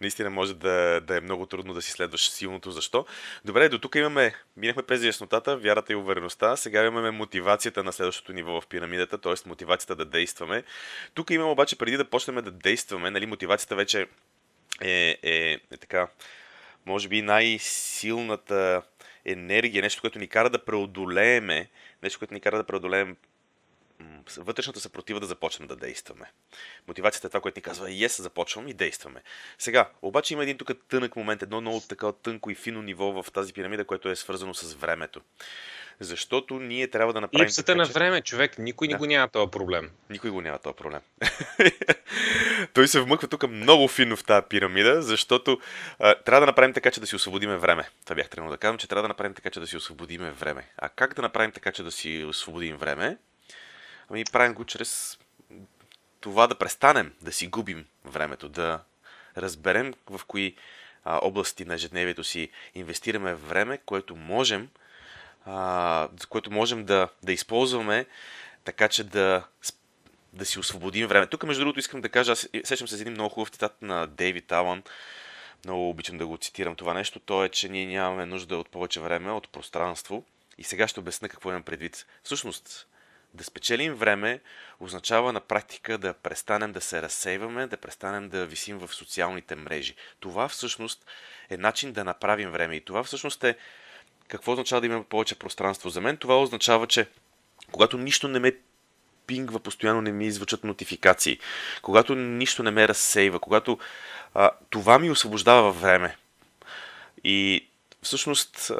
наистина 0.00 0.30
може 0.30 0.54
да, 0.54 1.00
да 1.00 1.16
е 1.16 1.20
много 1.20 1.46
трудно 1.46 1.74
да 1.74 1.82
си 1.82 1.90
следваш 1.92 2.30
силното 2.30 2.70
защо. 2.70 3.06
Добре, 3.44 3.68
до 3.68 3.78
тук 3.78 3.94
имаме, 3.94 4.34
минахме 4.56 4.82
през 4.82 5.02
яснотата, 5.02 5.56
вярата 5.56 5.92
и 5.92 5.96
увереността, 5.96 6.56
сега 6.56 6.84
имаме 6.84 7.10
мотивацията 7.10 7.84
на 7.84 7.92
следващото 7.92 8.32
ниво 8.32 8.60
в 8.60 8.66
пирамидата, 8.66 9.18
т.е. 9.18 9.48
мотивацията 9.48 9.96
да 9.96 10.04
действаме. 10.04 10.64
Тук 11.14 11.30
имаме 11.30 11.50
обаче, 11.50 11.78
преди 11.78 11.96
да 11.96 12.04
почнем 12.04 12.44
да 12.44 12.50
действаме, 12.50 13.10
нали, 13.10 13.26
мотивацията 13.26 13.76
вече 13.76 14.06
е, 14.80 15.18
е, 15.22 15.52
е 15.70 15.76
така, 15.76 16.08
може 16.86 17.08
би 17.08 17.22
най-силната 17.22 18.82
енергия, 19.24 19.82
нещо, 19.82 20.00
което 20.00 20.18
ни 20.18 20.28
кара 20.28 20.50
да 20.50 20.64
преодолееме, 20.64 21.68
нещо, 22.02 22.18
което 22.18 22.34
ни 22.34 22.40
кара 22.40 22.56
да 22.56 22.64
преодолеем 22.64 23.16
вътрешната 24.36 24.80
съпротива 24.80 25.20
да 25.20 25.26
започнем 25.26 25.68
да 25.68 25.76
действаме. 25.76 26.32
Мотивацията 26.88 27.26
е 27.26 27.30
това, 27.30 27.40
което 27.40 27.58
ни 27.58 27.62
казва, 27.62 27.88
yes, 27.88 28.22
започвам 28.22 28.68
и 28.68 28.74
действаме. 28.74 29.22
Сега, 29.58 29.90
обаче 30.02 30.34
има 30.34 30.42
един 30.42 30.58
тук 30.58 30.70
тънък 30.88 31.16
момент, 31.16 31.42
едно 31.42 31.60
много 31.60 31.80
така 31.88 32.12
тънко 32.12 32.50
и 32.50 32.54
фино 32.54 32.82
ниво 32.82 33.22
в 33.22 33.32
тази 33.32 33.52
пирамида, 33.52 33.84
което 33.84 34.08
е 34.08 34.16
свързано 34.16 34.54
с 34.54 34.74
времето. 34.74 35.20
Защото 36.00 36.58
ние 36.58 36.88
трябва 36.88 37.12
да 37.12 37.20
направим. 37.20 37.46
Липсата 37.46 37.76
на 37.76 37.84
време, 37.84 38.20
човек, 38.20 38.58
никой 38.58 38.88
да. 38.88 38.94
ни 38.94 38.98
го 38.98 39.06
няма 39.06 39.28
този 39.28 39.50
проблем. 39.50 39.90
Никой 40.10 40.30
го 40.30 40.40
няма 40.40 40.58
този 40.58 40.76
проблем. 40.76 41.00
Той 42.74 42.88
се 42.88 43.00
вмъква 43.00 43.28
тук 43.28 43.48
много 43.48 43.88
фино 43.88 44.16
в 44.16 44.24
тази 44.24 44.46
пирамида, 44.48 45.02
защото 45.02 45.60
а, 45.98 46.14
трябва 46.14 46.40
да 46.40 46.46
направим 46.46 46.74
така, 46.74 46.90
че 46.90 47.00
да 47.00 47.06
си 47.06 47.16
освободиме 47.16 47.56
време. 47.56 47.88
Това 48.04 48.16
бях 48.16 48.28
трябвало 48.28 48.52
да 48.52 48.58
кажа, 48.58 48.78
че 48.78 48.88
трябва 48.88 49.02
да 49.02 49.08
направим 49.08 49.34
така, 49.34 49.50
че 49.50 49.60
да 49.60 49.66
си 49.66 49.76
освободиме 49.76 50.30
време. 50.30 50.68
А 50.76 50.88
как 50.88 51.14
да 51.14 51.22
направим 51.22 51.52
така, 51.52 51.72
че 51.72 51.82
да 51.82 51.90
си 51.90 52.24
освободим 52.28 52.76
време? 52.76 53.16
Ами 54.10 54.24
правим 54.24 54.54
го 54.54 54.64
чрез 54.64 55.18
това 56.20 56.46
да 56.46 56.54
престанем 56.54 57.12
да 57.22 57.32
си 57.32 57.46
губим 57.46 57.86
времето, 58.04 58.48
да 58.48 58.80
разберем 59.36 59.94
в 60.10 60.20
кои 60.26 60.56
а, 61.04 61.18
области 61.22 61.64
на 61.64 61.74
ежедневието 61.74 62.24
си 62.24 62.50
инвестираме 62.74 63.34
време, 63.34 63.78
което 63.78 64.16
можем, 64.16 64.68
а, 65.46 66.08
което 66.28 66.50
можем 66.50 66.84
да, 66.84 67.08
да 67.22 67.32
използваме 67.32 68.06
така, 68.64 68.88
че 68.88 69.04
да 69.04 69.44
да 70.32 70.46
си 70.46 70.58
освободим 70.58 71.06
време. 71.06 71.26
Тук, 71.26 71.42
между 71.42 71.60
другото, 71.60 71.78
искам 71.78 72.00
да 72.00 72.08
кажа, 72.08 72.32
аз 72.32 72.48
сещам 72.64 72.88
се 72.88 72.96
за 72.96 73.02
един 73.02 73.12
много 73.12 73.34
хубав 73.34 73.48
цитат 73.48 73.82
на 73.82 74.06
Дейвид 74.06 74.52
Алън. 74.52 74.82
Много 75.64 75.88
обичам 75.90 76.18
да 76.18 76.26
го 76.26 76.36
цитирам 76.36 76.76
това 76.76 76.94
нещо. 76.94 77.20
То 77.20 77.44
е, 77.44 77.48
че 77.48 77.68
ние 77.68 77.86
нямаме 77.86 78.26
нужда 78.26 78.56
от 78.56 78.68
повече 78.68 79.00
време, 79.00 79.32
от 79.32 79.48
пространство. 79.48 80.24
И 80.58 80.64
сега 80.64 80.88
ще 80.88 81.00
обясня 81.00 81.28
какво 81.28 81.50
имам 81.50 81.62
предвид. 81.62 82.06
Всъщност, 82.22 82.86
да 83.34 83.44
спечелим 83.44 83.94
време 83.94 84.40
означава 84.80 85.32
на 85.32 85.40
практика 85.40 85.98
да 85.98 86.14
престанем 86.14 86.72
да 86.72 86.80
се 86.80 87.02
разсейваме, 87.02 87.66
да 87.66 87.76
престанем 87.76 88.28
да 88.28 88.46
висим 88.46 88.78
в 88.78 88.94
социалните 88.94 89.56
мрежи. 89.56 89.94
Това 90.20 90.48
всъщност 90.48 91.06
е 91.50 91.56
начин 91.56 91.92
да 91.92 92.04
направим 92.04 92.50
време. 92.50 92.76
И 92.76 92.84
това 92.84 93.02
всъщност 93.02 93.44
е 93.44 93.56
какво 94.28 94.52
означава 94.52 94.80
да 94.80 94.86
имаме 94.86 95.04
повече 95.04 95.38
пространство. 95.38 95.90
За 95.90 96.00
мен 96.00 96.16
това 96.16 96.42
означава, 96.42 96.86
че 96.86 97.06
когато 97.72 97.98
нищо 97.98 98.28
не 98.28 98.38
ме 98.38 98.56
пингва, 99.26 99.60
постоянно 99.60 100.00
не 100.00 100.12
ми 100.12 100.26
извърчат 100.26 100.64
нотификации, 100.64 101.38
когато 101.82 102.14
нищо 102.14 102.62
не 102.62 102.70
ме 102.70 102.88
разсейва, 102.88 103.40
когато 103.40 103.78
а, 104.34 104.50
това 104.70 104.98
ми 104.98 105.10
освобождава 105.10 105.72
време. 105.72 106.16
И 107.24 107.69
всъщност 108.02 108.72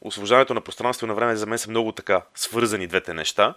освобождаването 0.00 0.54
на 0.54 0.60
пространство 0.60 1.06
и 1.06 1.08
на 1.08 1.14
време 1.14 1.36
за 1.36 1.46
мен 1.46 1.58
са 1.58 1.70
много 1.70 1.92
така 1.92 2.22
свързани 2.34 2.86
двете 2.86 3.14
неща. 3.14 3.54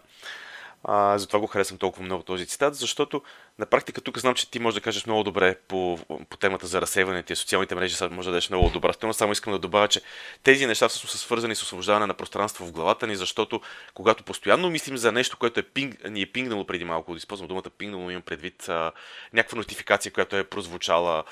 А, 0.84 1.18
затова 1.18 1.40
го 1.40 1.48
харесвам 1.48 1.78
толкова 1.78 2.06
много 2.06 2.24
този 2.24 2.46
цитат, 2.46 2.76
защото 2.76 3.22
на 3.60 3.66
практика 3.66 4.02
тук 4.02 4.18
знам, 4.18 4.36
че 4.36 4.52
ти 4.52 4.60
можеш 4.60 4.76
да 4.76 4.82
кажеш 4.82 5.06
много 5.06 5.24
добре 5.24 5.56
по, 5.68 6.00
по 6.30 6.38
темата 6.38 6.68
за 6.68 6.82
разсейването 6.82 7.34
и 7.34 7.36
социалните 7.36 7.76
мрежи, 7.76 7.96
сега 7.96 8.16
може 8.16 8.26
да 8.26 8.32
дадеш 8.32 8.50
много 8.50 8.70
добра 8.70 8.94
стена. 8.94 9.14
Само 9.14 9.32
искам 9.32 9.54
да 9.54 9.60
добавя, 9.60 9.88
че 9.88 10.02
тези 10.44 10.66
неща 10.66 10.88
всъщност 10.88 11.12
са 11.12 11.18
свързани 11.18 11.56
с 11.56 11.62
освобождаване 11.62 12.06
на 12.06 12.14
пространство 12.14 12.66
в 12.66 12.72
главата 12.72 13.08
ни, 13.08 13.16
защото 13.16 13.62
когато 13.94 14.24
постоянно 14.24 14.70
мислим 14.70 14.98
за 14.98 15.12
нещо, 15.12 15.38
което 15.38 15.60
е 15.60 15.64
пинг, 15.64 16.10
ни 16.10 16.22
е 16.22 16.26
пингнало 16.26 16.66
преди 16.66 16.86
малко, 16.86 17.12
да 17.12 17.18
използвам 17.18 17.48
думата 17.48 17.70
пингнало, 17.78 18.10
имам 18.10 18.22
предвид 18.22 18.70
а, 18.70 18.92
някаква 19.34 19.58
нотификация, 19.58 20.12
която 20.12 20.36
е 20.36 20.44
прозвучала 20.44 21.24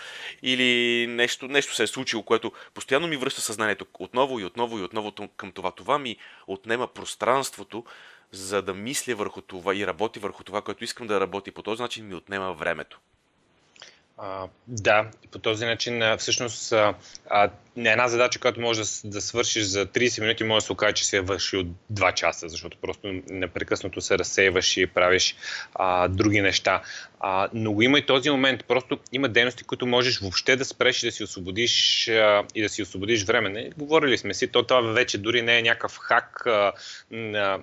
или 0.42 1.08
нещо, 1.08 1.48
нещо 1.48 1.76
се 1.76 1.84
е 1.84 1.88
случило, 1.88 2.24
което 2.24 2.52
постоянно 2.74 3.08
ми 3.08 3.18
връща 3.18 3.42
съзнанието 3.42 3.86
отново 4.00 4.40
и 4.40 4.46
отново 4.46 4.80
и 4.80 4.84
отново 4.84 5.12
към 5.38 5.52
това. 5.52 5.72
Това 5.72 6.00
ми 6.00 6.18
отнема 6.48 6.88
пространството, 6.88 7.84
за 8.32 8.62
да 8.62 8.74
мисля 8.74 9.16
върху 9.16 9.42
това 9.42 9.76
и 9.76 9.88
работи 9.88 10.20
върху 10.20 10.44
това, 10.44 10.62
което 10.62 10.84
искам 10.84 11.08
да 11.08 11.20
работи. 11.20 11.52
По 11.52 11.62
този 11.62 11.82
начин 11.82 12.08
ми 12.08 12.16
отнема 12.16 12.54
времето. 12.54 13.00
А, 14.18 14.48
да, 14.68 15.12
по 15.32 15.40
този 15.40 15.66
начин 15.66 16.02
всъщност 16.18 16.72
а, 16.72 16.94
а, 17.30 17.50
една 17.78 18.08
задача, 18.08 18.40
която 18.40 18.62
може 18.62 18.82
да, 18.82 18.88
да 19.04 19.22
свършиш 19.22 19.64
за 19.64 19.86
30 19.86 20.22
минути, 20.22 20.44
може 20.44 20.64
да 20.64 20.66
се 20.66 20.74
окаже, 20.74 20.94
че 20.94 21.06
се 21.06 21.22
върши 21.22 21.58
от 21.58 21.68
2 21.94 22.14
часа, 22.14 22.50
защото 22.50 22.78
просто 22.82 23.22
непрекъснато 23.30 24.02
се 24.02 24.18
разсейваш 24.18 24.78
и 24.78 24.88
правиш 24.88 25.36
а, 25.74 26.08
други 26.08 26.42
неща. 26.42 26.82
А, 27.20 27.50
но 27.54 27.74
го 27.74 27.82
има 27.82 28.00
и 28.00 28.06
този 28.06 28.30
момент. 28.30 28.66
Просто 28.66 29.00
има 29.12 29.30
дейности, 29.30 29.64
които 29.64 29.88
можеш 29.88 30.20
въобще 30.20 30.56
да 30.56 30.66
спреш 30.66 31.04
и 31.04 31.06
да 31.06 31.12
си 31.12 31.24
освободиш 31.24 32.08
а, 32.08 32.44
и 32.56 32.62
да 32.62 32.70
си 32.70 32.82
освободиш 32.82 33.26
време. 33.26 33.50
Не, 33.50 33.70
говорили 33.78 34.18
сме 34.18 34.34
си, 34.34 34.48
то 34.48 34.64
това 34.64 34.82
вече 34.82 35.18
дори 35.18 35.42
не 35.42 35.58
е 35.58 35.62
някакъв 35.62 35.98
хак 35.98 36.46
а, 36.46 36.74
а, 37.14 37.60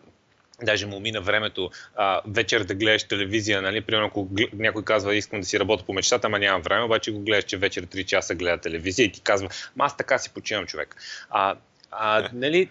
даже 0.62 0.86
му 0.86 1.00
мина 1.00 1.20
времето 1.20 1.70
а, 1.96 2.20
вечер 2.26 2.64
да 2.64 2.74
гледаш 2.74 3.04
телевизия, 3.04 3.62
нали? 3.62 3.80
Примерно, 3.80 4.06
ако 4.06 4.28
някой 4.52 4.84
казва, 4.84 5.16
искам 5.16 5.40
да 5.40 5.46
си 5.46 5.60
работя 5.60 5.84
по 5.84 5.92
мечтата, 5.92 6.26
ама 6.26 6.38
нямам 6.38 6.62
време, 6.62 6.84
обаче 6.84 7.12
го 7.12 7.20
гледаш, 7.20 7.44
че 7.44 7.56
вечер 7.56 7.86
3 7.86 8.04
часа 8.04 8.34
гледа 8.34 8.58
телевизия 8.58 9.04
и 9.04 9.12
ти 9.12 9.20
казва, 9.20 9.48
аз 9.78 9.96
така 9.96 10.18
си 10.18 10.30
почивам 10.30 10.66
човек. 10.66 10.96
А, 11.30 11.56
а, 11.90 12.28
нали, 12.32 12.68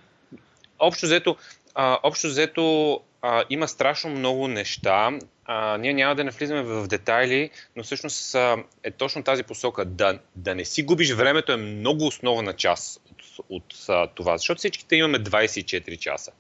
общо 0.80 1.06
взето, 1.06 1.36
а, 1.76 1.98
общо 2.04 2.28
взето 2.28 3.00
а, 3.22 3.44
има 3.50 3.68
страшно 3.68 4.10
много 4.10 4.48
неща. 4.48 5.20
А, 5.46 5.78
ние 5.78 5.94
няма 5.94 6.16
да 6.16 6.24
не 6.24 6.32
влизаме 6.32 6.62
в 6.62 6.88
детайли, 6.88 7.50
но 7.76 7.84
всъщност 7.84 8.36
а, 8.36 8.58
е 8.84 8.92
точно 8.92 9.24
тази 9.24 9.44
посока. 9.44 9.86
Да, 9.86 10.20
да 10.36 10.56
не 10.56 10.66
си 10.66 10.84
губиш 10.84 11.14
времето 11.14 11.52
е 11.52 11.58
много 11.58 12.06
основна 12.08 12.54
част 12.54 13.02
от, 13.12 13.46
от 13.50 13.76
а, 13.90 14.08
това, 14.08 14.38
защото 14.38 14.60
всичките 14.60 14.96
имаме 14.96 15.20
24 15.20 15.98
часа. 15.98 16.32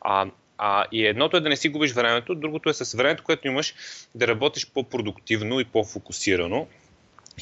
А, 0.00 0.26
а, 0.58 0.84
и 0.92 1.06
едното 1.06 1.36
е 1.36 1.40
да 1.40 1.48
не 1.48 1.56
си 1.56 1.68
губиш 1.68 1.92
времето, 1.92 2.34
другото 2.34 2.70
е 2.70 2.74
с 2.74 2.96
времето, 2.96 3.24
което 3.24 3.48
имаш 3.48 3.74
да 4.14 4.26
работиш 4.26 4.70
по-продуктивно 4.70 5.60
и 5.60 5.64
по-фокусирано 5.64 6.66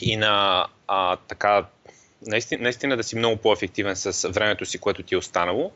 и 0.00 0.16
на 0.16 0.66
а, 0.88 1.16
така 1.16 1.66
наистина, 2.26 2.62
наистина 2.62 2.96
да 2.96 3.02
си 3.02 3.16
много 3.16 3.36
по-ефективен 3.36 3.96
с 3.96 4.28
времето 4.28 4.66
си, 4.66 4.78
което 4.78 5.02
ти 5.02 5.14
е 5.14 5.18
останало. 5.18 5.72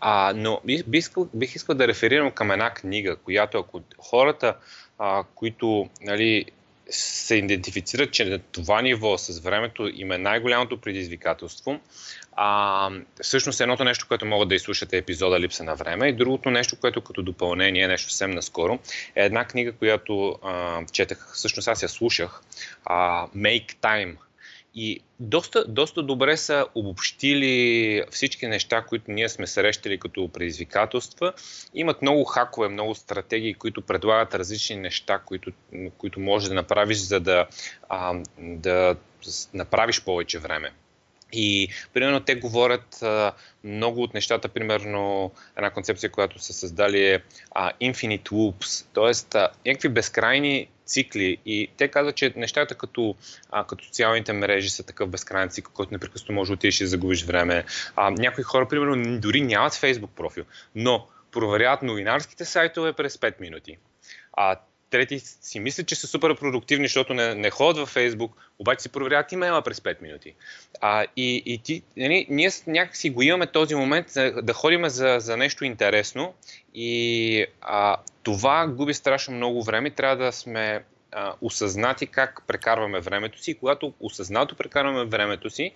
А, 0.00 0.32
но 0.36 0.60
бих, 0.64 0.82
искал, 0.92 1.28
бих 1.34 1.54
искал 1.54 1.74
да 1.74 1.88
реферирам 1.88 2.30
към 2.30 2.50
една 2.50 2.70
книга, 2.70 3.16
която 3.16 3.58
ако 3.58 3.80
хората, 3.98 4.56
а, 4.98 5.24
които 5.34 5.88
нали, 6.00 6.44
се 6.90 7.34
идентифицират, 7.34 8.12
че 8.12 8.24
на 8.24 8.38
това 8.38 8.82
ниво 8.82 9.18
с 9.18 9.40
времето 9.40 9.90
им 9.94 10.12
е 10.12 10.18
най-голямото 10.18 10.80
предизвикателство, 10.80 11.80
а, 12.32 12.90
всъщност 13.22 13.60
едното 13.60 13.84
нещо, 13.84 14.08
което 14.08 14.26
могат 14.26 14.48
да 14.48 14.54
изслушате 14.54 14.96
е 14.96 14.98
епизода 14.98 15.40
Липса 15.40 15.64
на 15.64 15.74
време 15.74 16.08
и 16.08 16.12
другото 16.12 16.50
нещо, 16.50 16.76
което 16.80 17.00
като 17.00 17.22
допълнение, 17.22 17.88
нещо 17.88 18.10
съвсем 18.10 18.30
наскоро, 18.30 18.78
е 19.16 19.24
една 19.24 19.44
книга, 19.44 19.72
която 19.72 20.38
а, 20.44 20.84
четах, 20.92 21.30
всъщност 21.34 21.68
аз 21.68 21.82
я 21.82 21.88
слушах, 21.88 22.42
а, 22.84 23.26
Make 23.26 23.74
Time 23.74 24.16
и 24.74 25.00
доста, 25.20 25.64
доста 25.64 26.02
добре 26.02 26.36
са 26.36 26.66
обобщили 26.74 28.04
всички 28.10 28.46
неща, 28.46 28.82
които 28.82 29.10
ние 29.10 29.28
сме 29.28 29.46
срещали 29.46 29.98
като 29.98 30.28
предизвикателства. 30.28 31.32
Имат 31.74 32.02
много 32.02 32.24
хакове, 32.24 32.68
много 32.68 32.94
стратегии, 32.94 33.54
които 33.54 33.82
предлагат 33.82 34.34
различни 34.34 34.76
неща, 34.76 35.18
които, 35.18 35.52
които 35.98 36.20
можеш 36.20 36.48
да 36.48 36.54
направиш, 36.54 36.98
за 36.98 37.20
да, 37.20 37.46
а, 37.88 38.14
да 38.38 38.96
направиш 39.54 40.02
повече 40.04 40.38
време. 40.38 40.72
И, 41.32 41.68
примерно, 41.94 42.20
те 42.20 42.34
говорят 42.34 43.04
много 43.64 44.02
от 44.02 44.14
нещата, 44.14 44.48
примерно, 44.48 45.32
една 45.56 45.70
концепция, 45.70 46.10
която 46.10 46.38
са 46.38 46.52
създали 46.52 47.06
е 47.06 47.22
Infinite 47.56 48.28
Loops, 48.28 48.86
т.е. 48.94 49.38
някакви 49.66 49.88
безкрайни 49.88 50.68
цикли. 50.90 51.38
И 51.46 51.68
те 51.76 51.88
казват, 51.88 52.16
че 52.16 52.32
нещата 52.36 52.74
като, 52.74 53.14
а, 53.50 53.64
като 53.66 53.84
социалните 53.84 54.32
мрежи 54.32 54.70
са 54.70 54.82
такъв 54.82 55.08
безкрайен 55.08 55.48
цикъл, 55.48 55.72
който 55.72 55.94
непрекъснато 55.94 56.32
може 56.32 56.48
да 56.48 56.54
отидеш 56.54 56.80
и 56.80 56.86
загубиш 56.86 57.24
време. 57.24 57.64
А, 57.96 58.10
някои 58.10 58.44
хора, 58.44 58.68
примерно, 58.68 59.20
дори 59.20 59.40
нямат 59.40 59.72
Facebook 59.72 60.10
профил, 60.16 60.44
но 60.74 61.06
проверяват 61.32 61.82
новинарските 61.82 62.44
сайтове 62.44 62.92
през 62.92 63.16
5 63.16 63.40
минути. 63.40 63.78
А 64.32 64.56
трети 64.90 65.18
си 65.18 65.60
мислят, 65.60 65.86
че 65.86 65.94
са 65.94 66.06
супер 66.06 66.36
продуктивни, 66.36 66.84
защото 66.86 67.14
не, 67.14 67.34
не 67.34 67.50
ходят 67.50 67.76
във 67.76 67.88
Фейсбук, 67.88 68.36
обаче 68.58 68.82
си 68.82 68.88
проверяват 68.88 69.32
имейла 69.32 69.62
през 69.62 69.80
5 69.80 70.02
минути. 70.02 70.34
А, 70.80 71.06
и, 71.16 71.42
и 71.46 71.58
ти, 71.58 71.82
нали, 71.96 72.26
ние 72.30 72.50
някакси 72.66 73.10
го 73.10 73.22
имаме 73.22 73.46
този 73.46 73.74
момент 73.74 74.08
за, 74.08 74.32
да 74.42 74.52
ходим 74.52 74.88
за, 74.88 75.16
за 75.20 75.36
нещо 75.36 75.64
интересно 75.64 76.34
и 76.74 77.46
а, 77.60 77.96
това 78.22 78.66
губи 78.66 78.94
страшно 78.94 79.34
много 79.34 79.62
време. 79.62 79.90
Трябва 79.90 80.16
да 80.16 80.32
сме 80.32 80.84
а, 81.12 81.34
осъзнати 81.40 82.06
как 82.06 82.42
прекарваме 82.46 83.00
времето 83.00 83.42
си. 83.42 83.54
Когато 83.54 83.92
осъзнато 84.00 84.56
прекарваме 84.56 85.04
времето 85.04 85.50
си, 85.50 85.72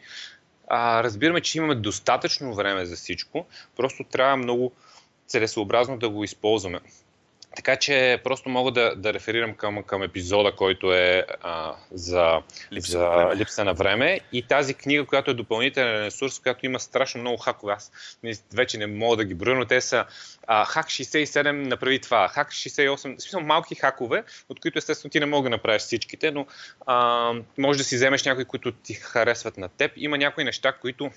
а, 0.68 1.02
разбираме, 1.02 1.40
че 1.40 1.58
имаме 1.58 1.74
достатъчно 1.74 2.54
време 2.54 2.84
за 2.84 2.96
всичко, 2.96 3.46
просто 3.76 4.04
трябва 4.04 4.36
много 4.36 4.72
целесообразно 5.26 5.98
да 5.98 6.08
го 6.08 6.24
използваме. 6.24 6.80
Така 7.56 7.76
че 7.76 8.20
просто 8.24 8.48
мога 8.48 8.70
да, 8.70 8.94
да 8.96 9.12
реферирам 9.12 9.54
към, 9.54 9.82
към 9.82 10.02
епизода, 10.02 10.52
който 10.52 10.92
е 10.92 11.26
а, 11.42 11.74
за, 11.92 12.42
липса, 12.72 12.92
за 12.92 13.04
на 13.04 13.36
липса 13.36 13.64
на 13.64 13.74
време 13.74 14.20
и 14.32 14.42
тази 14.42 14.74
книга, 14.74 15.06
която 15.06 15.30
е 15.30 15.34
допълнителен 15.34 16.04
ресурс, 16.04 16.38
която 16.38 16.66
има 16.66 16.80
страшно 16.80 17.20
много 17.20 17.36
хакове. 17.36 17.72
Аз 17.72 17.92
вече 18.54 18.78
не 18.78 18.86
мога 18.86 19.16
да 19.16 19.24
ги 19.24 19.34
броя, 19.34 19.56
но 19.56 19.64
те 19.64 19.80
са 19.80 20.04
а, 20.46 20.64
хак 20.64 20.86
67 20.86 21.52
направи 21.52 21.98
това, 21.98 22.28
хак 22.28 22.52
68, 22.52 22.96
в 22.96 23.00
смисъл 23.00 23.40
малки 23.40 23.74
хакове, 23.74 24.24
от 24.48 24.60
които 24.60 24.78
естествено 24.78 25.10
ти 25.10 25.20
не 25.20 25.26
мога 25.26 25.46
да 25.46 25.50
направиш 25.50 25.82
всичките, 25.82 26.30
но 26.30 26.46
а, 26.86 27.32
може 27.58 27.78
да 27.78 27.84
си 27.84 27.96
вземеш 27.96 28.24
някои, 28.24 28.44
които 28.44 28.72
ти 28.72 28.94
харесват 28.94 29.56
на 29.56 29.68
теб. 29.68 29.92
Има 29.96 30.18
някои 30.18 30.44
неща, 30.44 30.72
които 30.72 31.10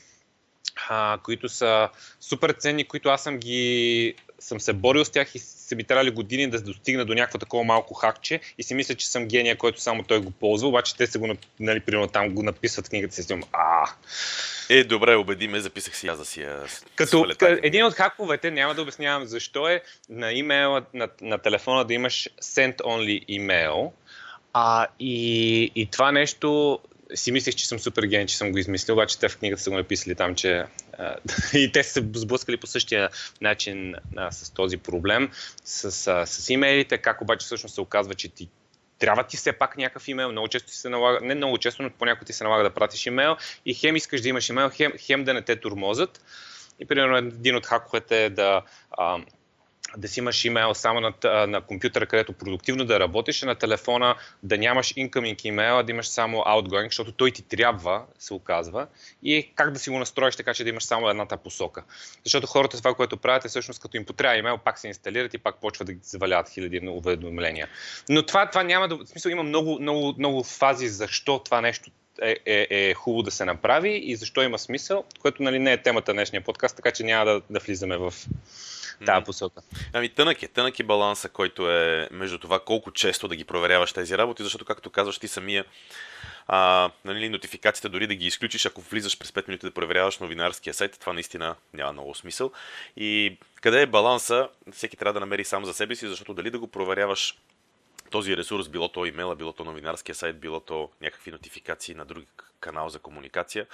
а, 0.89 1.17
които 1.23 1.49
са 1.49 1.89
супер 2.19 2.51
ценни, 2.51 2.83
които 2.83 3.09
аз 3.09 3.23
съм 3.23 3.37
ги 3.37 4.15
съм 4.39 4.59
се 4.59 4.73
борил 4.73 5.05
с 5.05 5.09
тях 5.09 5.35
и 5.35 5.39
са 5.39 5.75
ми 5.75 5.83
трябвали 5.83 6.11
години 6.11 6.49
да 6.49 6.61
достигна 6.61 7.05
до 7.05 7.13
някакво 7.13 7.37
такова 7.37 7.63
малко 7.63 7.93
хакче 7.93 8.39
и 8.57 8.63
си 8.63 8.73
мисля, 8.73 8.95
че 8.95 9.09
съм 9.09 9.27
гения, 9.27 9.57
който 9.57 9.81
само 9.81 10.03
той 10.03 10.19
го 10.19 10.31
ползва, 10.31 10.67
обаче 10.67 10.97
те 10.97 11.07
се 11.07 11.19
го, 11.19 11.35
нали, 11.59 11.79
примерно 11.79 12.07
там 12.07 12.29
го 12.29 12.43
написват 12.43 12.89
книгата 12.89 13.15
си, 13.15 13.23
си 13.23 13.39
а. 13.53 13.89
Е, 14.69 14.83
добре, 14.83 15.15
убеди 15.15 15.47
ме, 15.47 15.59
записах 15.59 15.97
си 15.97 16.07
аз 16.07 16.17
да 16.17 16.25
си 16.25 16.41
я 16.41 16.65
Като 16.95 17.25
един 17.41 17.85
от 17.85 17.93
хаковете, 17.93 18.51
няма 18.51 18.75
да 18.75 18.81
обяснявам 18.81 19.25
защо 19.25 19.67
е 19.67 19.81
на 20.09 20.33
имейла, 20.33 20.83
на, 20.93 21.07
на 21.21 21.37
телефона 21.37 21.85
да 21.85 21.93
имаш 21.93 22.29
send 22.41 22.77
only 22.77 23.25
email, 23.25 23.91
а, 24.53 24.87
и, 24.99 25.71
и 25.75 25.85
това 25.85 26.11
нещо 26.11 26.79
си 27.15 27.31
мислех, 27.31 27.55
че 27.55 27.67
съм 27.67 27.79
супер 27.79 28.03
ген, 28.03 28.27
че 28.27 28.37
съм 28.37 28.51
го 28.51 28.57
измислил, 28.57 28.95
обаче 28.95 29.19
те 29.19 29.29
в 29.29 29.37
книгата 29.37 29.63
са 29.63 29.69
го 29.69 29.75
написали 29.75 30.15
там, 30.15 30.35
че 30.35 30.63
и 31.53 31.71
те 31.71 31.83
са 31.83 32.03
сблъскали 32.13 32.57
по 32.57 32.67
същия 32.67 33.09
начин 33.41 33.95
а, 34.17 34.31
с 34.31 34.49
този 34.49 34.77
проблем, 34.77 35.31
с, 35.63 36.07
а, 36.07 36.25
с 36.25 36.49
имейлите, 36.49 36.97
как 36.97 37.21
обаче 37.21 37.45
всъщност 37.45 37.75
се 37.75 37.81
оказва, 37.81 38.15
че 38.15 38.29
ти 38.29 38.49
трябва 38.99 39.23
ти 39.23 39.37
все 39.37 39.53
пак 39.53 39.77
някакъв 39.77 40.07
имейл, 40.07 40.31
много 40.31 40.47
често 40.47 40.67
ти 40.67 40.75
се 40.75 40.89
налага, 40.89 41.19
не 41.21 41.35
много 41.35 41.57
често, 41.57 41.83
но 41.83 41.89
понякога 41.89 42.25
ти 42.25 42.33
се 42.33 42.43
налага 42.43 42.63
да 42.63 42.73
пратиш 42.73 43.05
имейл 43.05 43.35
и 43.65 43.73
хем 43.73 43.95
искаш 43.95 44.21
да 44.21 44.29
имаш 44.29 44.49
имейл, 44.49 44.69
хем, 44.69 44.93
хем 44.99 45.23
да 45.23 45.33
не 45.33 45.41
те 45.41 45.55
турмозат. 45.55 46.21
И 46.79 46.85
примерно 46.85 47.17
един 47.17 47.55
от 47.55 47.65
хаковете 47.65 48.25
е 48.25 48.29
да, 48.29 48.61
а, 48.91 49.17
да 49.97 50.07
си 50.07 50.19
имаш 50.19 50.45
имейл 50.45 50.73
само 50.73 50.99
на, 51.01 51.13
на 51.47 51.61
компютъра, 51.61 52.05
където 52.05 52.33
продуктивно 52.33 52.85
да 52.85 52.99
работиш, 52.99 53.43
а 53.43 53.45
на 53.45 53.55
телефона 53.55 54.15
да 54.43 54.57
нямаш 54.57 54.93
incoming 54.93 55.45
имейл, 55.45 55.79
а 55.79 55.83
да 55.83 55.91
имаш 55.91 56.07
само 56.07 56.37
outgoing, 56.37 56.85
защото 56.85 57.11
той 57.11 57.31
ти 57.31 57.41
трябва, 57.41 58.05
се 58.19 58.33
оказва. 58.33 58.87
И 59.23 59.51
как 59.55 59.71
да 59.71 59.79
си 59.79 59.89
го 59.89 59.99
настроиш 59.99 60.35
така, 60.35 60.53
че 60.53 60.63
да 60.63 60.69
имаш 60.69 60.83
само 60.83 61.09
едната 61.09 61.37
посока. 61.37 61.83
Защото 62.23 62.47
хората 62.47 62.77
това, 62.77 62.93
което 62.93 63.17
правят 63.17 63.45
е 63.45 63.47
всъщност 63.47 63.81
като 63.81 63.97
им 63.97 64.05
потрябва 64.05 64.37
имейл, 64.37 64.57
пак 64.57 64.79
се 64.79 64.87
инсталират 64.87 65.33
и 65.33 65.37
пак 65.37 65.61
почват 65.61 65.85
да 65.85 65.93
ги 65.93 65.99
завалят 66.03 66.49
хиляди 66.49 66.87
уведомления. 66.87 67.67
Но 68.09 68.23
това, 68.23 68.49
това 68.49 68.63
няма 68.63 68.87
да... 68.87 68.95
В 68.95 69.07
смисъл 69.07 69.29
има 69.29 69.43
много, 69.43 69.79
много, 69.79 70.15
много 70.17 70.43
фази 70.43 70.87
защо 70.87 71.39
това 71.39 71.61
нещо 71.61 71.91
е, 72.21 72.35
е, 72.45 72.67
е 72.69 72.93
хубаво 72.93 73.23
да 73.23 73.31
се 73.31 73.45
направи 73.45 74.01
и 74.03 74.15
защо 74.15 74.41
има 74.41 74.59
смисъл, 74.59 75.03
което 75.21 75.43
нали, 75.43 75.59
не 75.59 75.73
е 75.73 75.81
темата 75.81 76.11
на 76.11 76.13
днешния 76.13 76.43
подкаст, 76.43 76.75
така 76.75 76.91
че 76.91 77.03
няма 77.03 77.25
да, 77.25 77.41
да 77.49 77.59
влизаме 77.59 77.97
в 77.97 78.13
тази 79.05 79.25
посока. 79.25 79.61
Ами 79.93 80.09
тънък 80.09 80.43
е, 80.43 80.47
тънък 80.47 80.79
е 80.79 80.83
баланса, 80.83 81.29
който 81.29 81.71
е 81.71 82.07
между 82.11 82.37
това 82.37 82.59
колко 82.59 82.91
често 82.91 83.27
да 83.27 83.35
ги 83.35 83.43
проверяваш 83.43 83.93
тези 83.93 84.17
работи, 84.17 84.43
защото 84.43 84.65
както 84.65 84.89
казваш 84.89 85.19
ти 85.19 85.27
самия, 85.27 85.65
а, 86.47 86.91
нали, 87.05 87.29
нотификациите 87.29 87.89
дори 87.89 88.07
да 88.07 88.15
ги 88.15 88.25
изключиш, 88.25 88.65
ако 88.65 88.81
влизаш 88.81 89.19
през 89.19 89.31
5 89.31 89.47
минути 89.47 89.65
да 89.65 89.71
проверяваш 89.73 90.19
новинарския 90.19 90.73
сайт, 90.73 90.97
това 90.99 91.13
наистина 91.13 91.55
няма 91.73 91.93
много 91.93 92.15
смисъл. 92.15 92.51
И 92.97 93.37
къде 93.61 93.81
е 93.81 93.85
баланса, 93.85 94.49
всеки 94.71 94.97
трябва 94.97 95.13
да 95.13 95.19
намери 95.19 95.43
сам 95.43 95.65
за 95.65 95.73
себе 95.73 95.95
си, 95.95 96.07
защото 96.07 96.33
дали 96.33 96.51
да 96.51 96.59
го 96.59 96.67
проверяваш 96.67 97.35
този 98.11 98.37
ресурс, 98.37 98.69
било 98.69 98.89
то 98.89 99.05
имейла, 99.05 99.35
било 99.35 99.53
то 99.53 99.63
новинарския 99.63 100.15
сайт, 100.15 100.39
било 100.39 100.59
то 100.59 100.89
някакви 101.01 101.31
нотификации 101.31 101.95
на 101.95 102.05
други 102.05 102.27
канал 102.59 102.89
за 102.89 102.99
комуникация. 102.99 103.65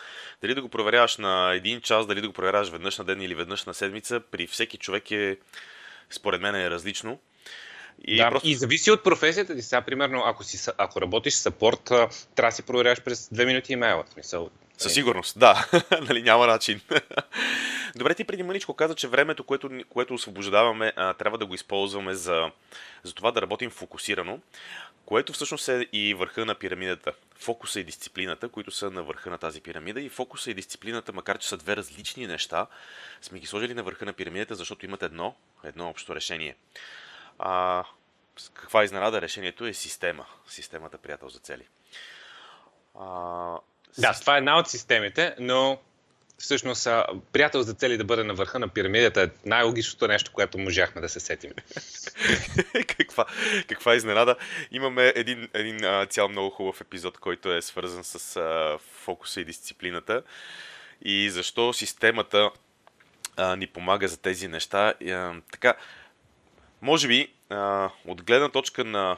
Дали 0.42 0.56
да 0.56 0.62
го 0.62 0.70
проверяваш 0.70 1.18
на 1.18 1.54
един 1.54 1.82
час, 1.82 2.08
дали 2.08 2.22
да 2.22 2.28
го 2.28 2.34
проверяваш 2.34 2.70
веднъж 2.70 2.98
на 2.98 3.04
ден 3.04 3.22
или 3.22 3.36
веднъж 3.36 3.66
на 3.66 3.74
седмица, 3.74 4.20
при 4.32 4.48
всеки 4.48 4.78
човек 4.78 5.12
е, 5.12 5.38
според 6.10 6.42
мен 6.42 6.56
е 6.56 6.70
различно. 6.70 7.20
И, 8.06 8.18
да, 8.18 8.30
просто... 8.30 8.50
и 8.50 8.56
зависи 8.56 8.92
от 8.92 9.04
професията 9.04 9.56
ти. 9.56 9.62
Сега, 9.62 9.82
примерно, 9.82 10.24
ако, 10.26 10.44
си, 10.44 10.70
ако 10.78 11.02
работиш 11.02 11.34
сапорт, 11.34 11.84
трябва 11.84 12.12
да 12.36 12.52
си 12.52 12.64
проверяваш 12.64 13.02
през 13.02 13.30
две 13.32 13.46
минути 13.46 13.74
имейла. 13.74 14.04
Смисъл, 14.14 14.50
със 14.78 14.94
сигурност, 14.94 15.40
да. 15.40 15.68
нали, 16.02 16.24
няма 16.24 16.48
начин. 16.48 16.82
Добре, 17.96 18.16
ти 18.16 18.24
преди 18.24 18.44
мъничко 18.44 18.74
каза, 18.74 18.96
че 18.96 19.08
времето, 19.08 19.44
което, 19.44 19.70
което 19.90 20.14
освобождаваме, 20.14 20.94
а, 20.96 21.14
трябва 21.14 21.38
да 21.38 21.46
го 21.46 21.54
използваме 21.54 22.14
за, 22.14 22.52
за 23.04 23.14
това 23.14 23.32
да 23.32 23.42
работим 23.42 23.70
фокусирано, 23.70 24.40
което 25.06 25.34
всъщност 25.34 25.70
е 25.70 25.88
и 25.94 26.14
върха 26.14 26.46
на 26.46 26.56
пирамидата. 26.56 27.14
Фокуса 27.36 27.80
и 27.80 27.84
дисциплината, 27.84 28.50
които 28.50 28.72
са 28.72 28.92
на 28.92 29.04
върха 29.04 29.30
на 29.30 29.38
тази 29.38 29.62
пирамида. 29.62 30.02
И 30.02 30.10
фокуса 30.10 30.52
и 30.52 30.54
дисциплината, 30.54 31.14
макар 31.14 31.38
че 31.38 31.48
са 31.48 31.58
две 31.58 31.76
различни 31.76 32.28
неща, 32.28 32.68
сме 33.22 33.40
ги 33.40 33.48
сложили 33.48 33.74
на 33.74 33.84
върха 33.84 34.06
на 34.06 34.14
пирамидата, 34.14 34.56
защото 34.56 34.86
имат 34.86 35.04
едно, 35.04 35.36
едно 35.64 35.90
общо 35.90 36.16
решение. 36.16 36.56
А, 37.40 37.84
каква 38.54 38.84
изненада 38.84 39.22
решението 39.22 39.66
е 39.66 39.74
система. 39.74 40.26
Системата 40.48 40.98
приятел 40.98 41.30
за 41.30 41.40
цели. 41.40 41.68
А, 43.00 43.58
да, 43.98 44.14
това 44.14 44.36
е 44.36 44.38
една 44.38 44.60
от 44.60 44.70
системите, 44.70 45.36
но 45.40 45.80
всъщност 46.38 46.88
приятел 47.32 47.62
за 47.62 47.74
цели 47.74 47.98
да 47.98 48.04
бъде 48.04 48.24
на 48.24 48.34
върха 48.34 48.60
на 48.60 48.68
пирамидата 48.68 49.22
е 49.22 49.30
най-логичното 49.46 50.08
нещо, 50.08 50.32
което 50.34 50.58
можахме 50.58 51.02
да 51.02 51.10
се 51.10 51.20
сетим. 51.20 51.52
каква, 52.98 53.26
каква 53.68 53.96
изненада. 53.96 54.36
Имаме 54.72 55.14
един, 55.16 55.50
един 55.54 55.86
а, 55.86 56.06
цял 56.06 56.30
много 56.30 56.50
хубав 56.50 56.82
епизод, 56.82 57.18
който 57.18 57.54
е 57.54 57.62
свързан 57.62 58.04
с 58.04 58.38
а, 58.38 58.78
фокуса 58.78 59.42
и 59.42 59.46
дисциплината 59.46 60.24
и 61.02 61.30
защо 61.30 61.74
системата 61.74 62.50
а, 63.38 63.56
ни 63.56 63.68
помага 63.68 64.08
за 64.08 64.18
тези 64.18 64.48
неща. 64.48 64.94
И, 65.00 65.12
а, 65.12 65.42
така, 65.52 65.74
може 66.82 67.08
би, 67.08 67.34
а, 67.50 67.90
от 68.08 68.24
гледна 68.24 68.50
точка 68.50 68.84
на... 68.84 69.18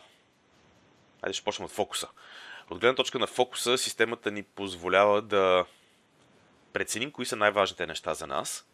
Айде 1.22 1.34
ще 1.34 1.44
почнем 1.44 1.66
от 1.66 1.72
фокуса. 1.72 2.08
От 2.69 2.80
гледна 2.80 2.95
точка 2.95 3.19
на 3.19 3.28
фокуса, 3.28 3.78
системата 3.78 4.32
ни 4.32 4.43
позволява 4.43 5.21
да 5.21 5.65
преценим 6.73 7.12
кои 7.12 7.25
са 7.25 7.36
най-важните 7.36 7.88
неща 7.88 8.13
за 8.13 8.28
нас 8.28 8.65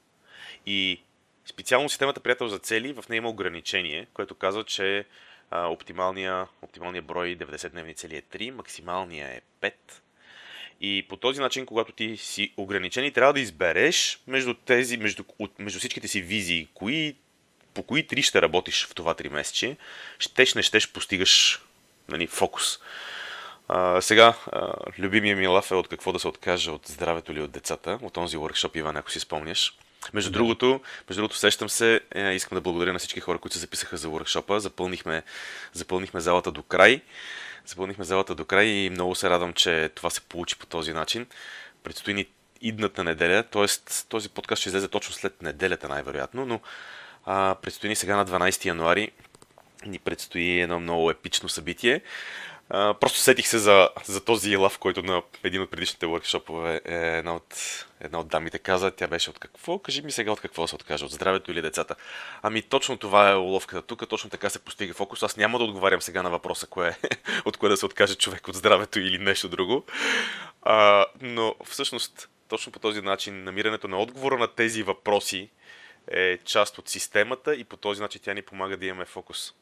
и 0.66 1.02
специално 1.46 1.90
системата 1.90 2.20
приятел 2.20 2.48
за 2.48 2.60
цели, 2.60 2.94
в 2.94 3.10
нея 3.10 3.18
има 3.18 3.30
ограничение, 3.30 4.08
което 4.14 4.36
казва, 4.36 4.64
че 4.64 5.06
а, 5.52 5.68
оптималния, 5.68 6.48
брой 7.04 7.38
90-дневни 7.38 7.96
цели 7.96 8.18
е 8.18 8.22
3, 8.22 8.52
максималния 8.52 9.28
е 9.28 9.42
5. 9.62 9.74
И 10.82 11.06
по 11.10 11.18
този 11.18 11.42
начин, 11.42 11.66
когато 11.66 11.92
ти 11.92 12.18
си 12.18 12.54
ограничен 12.58 13.06
и 13.06 13.12
трябва 13.12 13.34
да 13.34 13.40
избереш 13.40 14.20
между, 14.28 14.54
тези, 14.54 14.98
между, 14.98 15.24
между 15.60 15.80
всичките 15.80 16.08
си 16.08 16.22
визии, 16.22 16.68
кои, 16.74 17.16
по 17.74 17.84
кои 17.84 18.08
три 18.08 18.22
ще 18.22 18.42
работиш 18.42 18.86
в 18.86 18.96
това 18.96 19.16
3 19.16 19.30
месече, 19.30 19.78
щеш 20.20 20.54
не 20.54 20.62
щеш 20.62 20.92
постигаш 20.92 21.62
нали, 22.10 22.28
фокус. 22.28 22.80
А, 23.68 24.02
сега, 24.02 24.34
а, 24.52 24.74
любимия 25.00 25.36
ми 25.36 25.48
лав 25.48 25.72
е 25.72 25.76
от 25.76 25.88
какво 25.88 26.12
да 26.12 26.20
се 26.20 26.28
откаже 26.28 26.72
от 26.72 26.88
здравето 26.88 27.32
или 27.32 27.42
от 27.42 27.52
децата, 27.52 28.00
от 28.02 28.14
този 28.14 28.38
workshop, 28.38 28.78
Иван, 28.78 28.98
ако 28.98 29.12
си 29.12 29.20
спомняш. 29.20 29.74
Между, 30.14 30.32
да. 30.32 30.34
другото, 30.34 30.82
между 31.10 31.22
другото, 31.22 31.38
сещам 31.38 31.70
се, 31.70 32.02
е, 32.16 32.32
искам 32.32 32.56
да 32.56 32.62
благодаря 32.62 32.94
на 32.94 33.00
всички 33.00 33.20
хора, 33.20 33.38
които 33.38 33.54
се 33.54 33.60
записаха 33.60 33.98
за 33.98 34.08
workshop 34.08 34.58
Запълнихме, 34.58 35.24
запълнихме 35.74 36.20
залата 36.20 36.52
до 36.52 36.64
край. 36.64 37.02
Запълнихме 37.66 38.06
залата 38.06 38.36
до 38.36 38.46
край 38.46 38.66
и 38.66 38.90
много 38.90 39.16
се 39.16 39.30
радвам, 39.30 39.54
че 39.54 39.90
това 39.96 40.10
се 40.10 40.22
получи 40.22 40.60
по 40.60 40.66
този 40.66 40.94
начин. 40.94 41.26
Предстои 41.84 42.14
ни 42.14 42.26
идната 42.62 43.04
неделя, 43.04 43.44
т.е. 43.44 43.66
този 44.10 44.30
подкаст 44.30 44.60
ще 44.60 44.70
излезе 44.70 44.88
точно 44.88 45.14
след 45.14 45.42
неделята 45.42 45.88
най-вероятно, 45.88 46.46
но 46.46 46.60
а, 47.26 47.56
предстои 47.62 47.90
ни 47.90 47.96
сега 47.96 48.16
на 48.16 48.26
12 48.26 48.66
януари 48.66 49.12
ни 49.86 50.00
предстои 50.00 50.60
едно 50.60 50.80
много 50.80 51.12
епично 51.12 51.50
събитие 51.50 52.02
просто 52.72 53.20
сетих 53.20 53.48
се 53.48 53.58
за, 53.58 53.90
за 54.06 54.26
този 54.26 54.56
лав, 54.56 54.78
който 54.80 55.04
на 55.04 55.22
един 55.44 55.62
от 55.62 55.72
предишните 55.72 56.06
workshoпове 56.06 56.82
е 56.86 57.18
една 57.18 57.36
от, 57.36 57.56
една 58.02 58.20
от 58.20 58.28
дамите 58.28 58.60
каза. 58.60 58.92
Тя 58.92 59.08
беше 59.08 59.30
от 59.30 59.40
какво? 59.40 59.80
Кажи 59.80 60.02
ми 60.02 60.12
сега 60.12 60.32
от 60.32 60.42
какво 60.42 60.68
се 60.68 60.76
откаже, 60.76 61.06
от 61.06 61.12
здравето 61.12 61.52
или 61.52 61.62
децата. 61.62 61.96
Ами 62.42 62.62
точно 62.62 62.98
това 62.98 63.32
е 63.32 63.36
уловката 63.36 63.82
тук, 63.82 64.10
точно 64.10 64.30
така 64.30 64.50
се 64.50 64.60
постига 64.60 64.94
фокус. 64.94 65.24
Аз 65.24 65.38
няма 65.38 65.58
да 65.58 65.64
отговарям 65.64 66.02
сега 66.02 66.24
на 66.24 66.30
въпроса, 66.30 66.68
кое, 66.68 66.98
от 67.46 67.58
кое 67.58 67.70
да 67.70 67.78
се 67.78 67.86
откаже 67.86 68.16
човек 68.16 68.48
от 68.48 68.56
здравето 68.56 69.00
или 69.00 69.18
нещо 69.18 69.50
друго. 69.50 69.86
А, 70.62 71.06
но 71.22 71.56
всъщност, 71.66 72.30
точно 72.48 72.72
по 72.72 72.80
този 72.80 73.02
начин, 73.02 73.44
намирането 73.44 73.88
на 73.88 73.98
отговора 73.98 74.38
на 74.38 74.48
тези 74.48 74.84
въпроси 74.84 75.50
е 76.08 76.38
част 76.38 76.78
от 76.78 76.90
системата 76.90 77.56
и 77.56 77.64
по 77.64 77.78
този 77.78 78.02
начин 78.02 78.22
тя 78.24 78.34
ни 78.34 78.42
помага 78.42 78.78
да 78.78 78.86
имаме 78.86 79.06
фокус. 79.06 79.54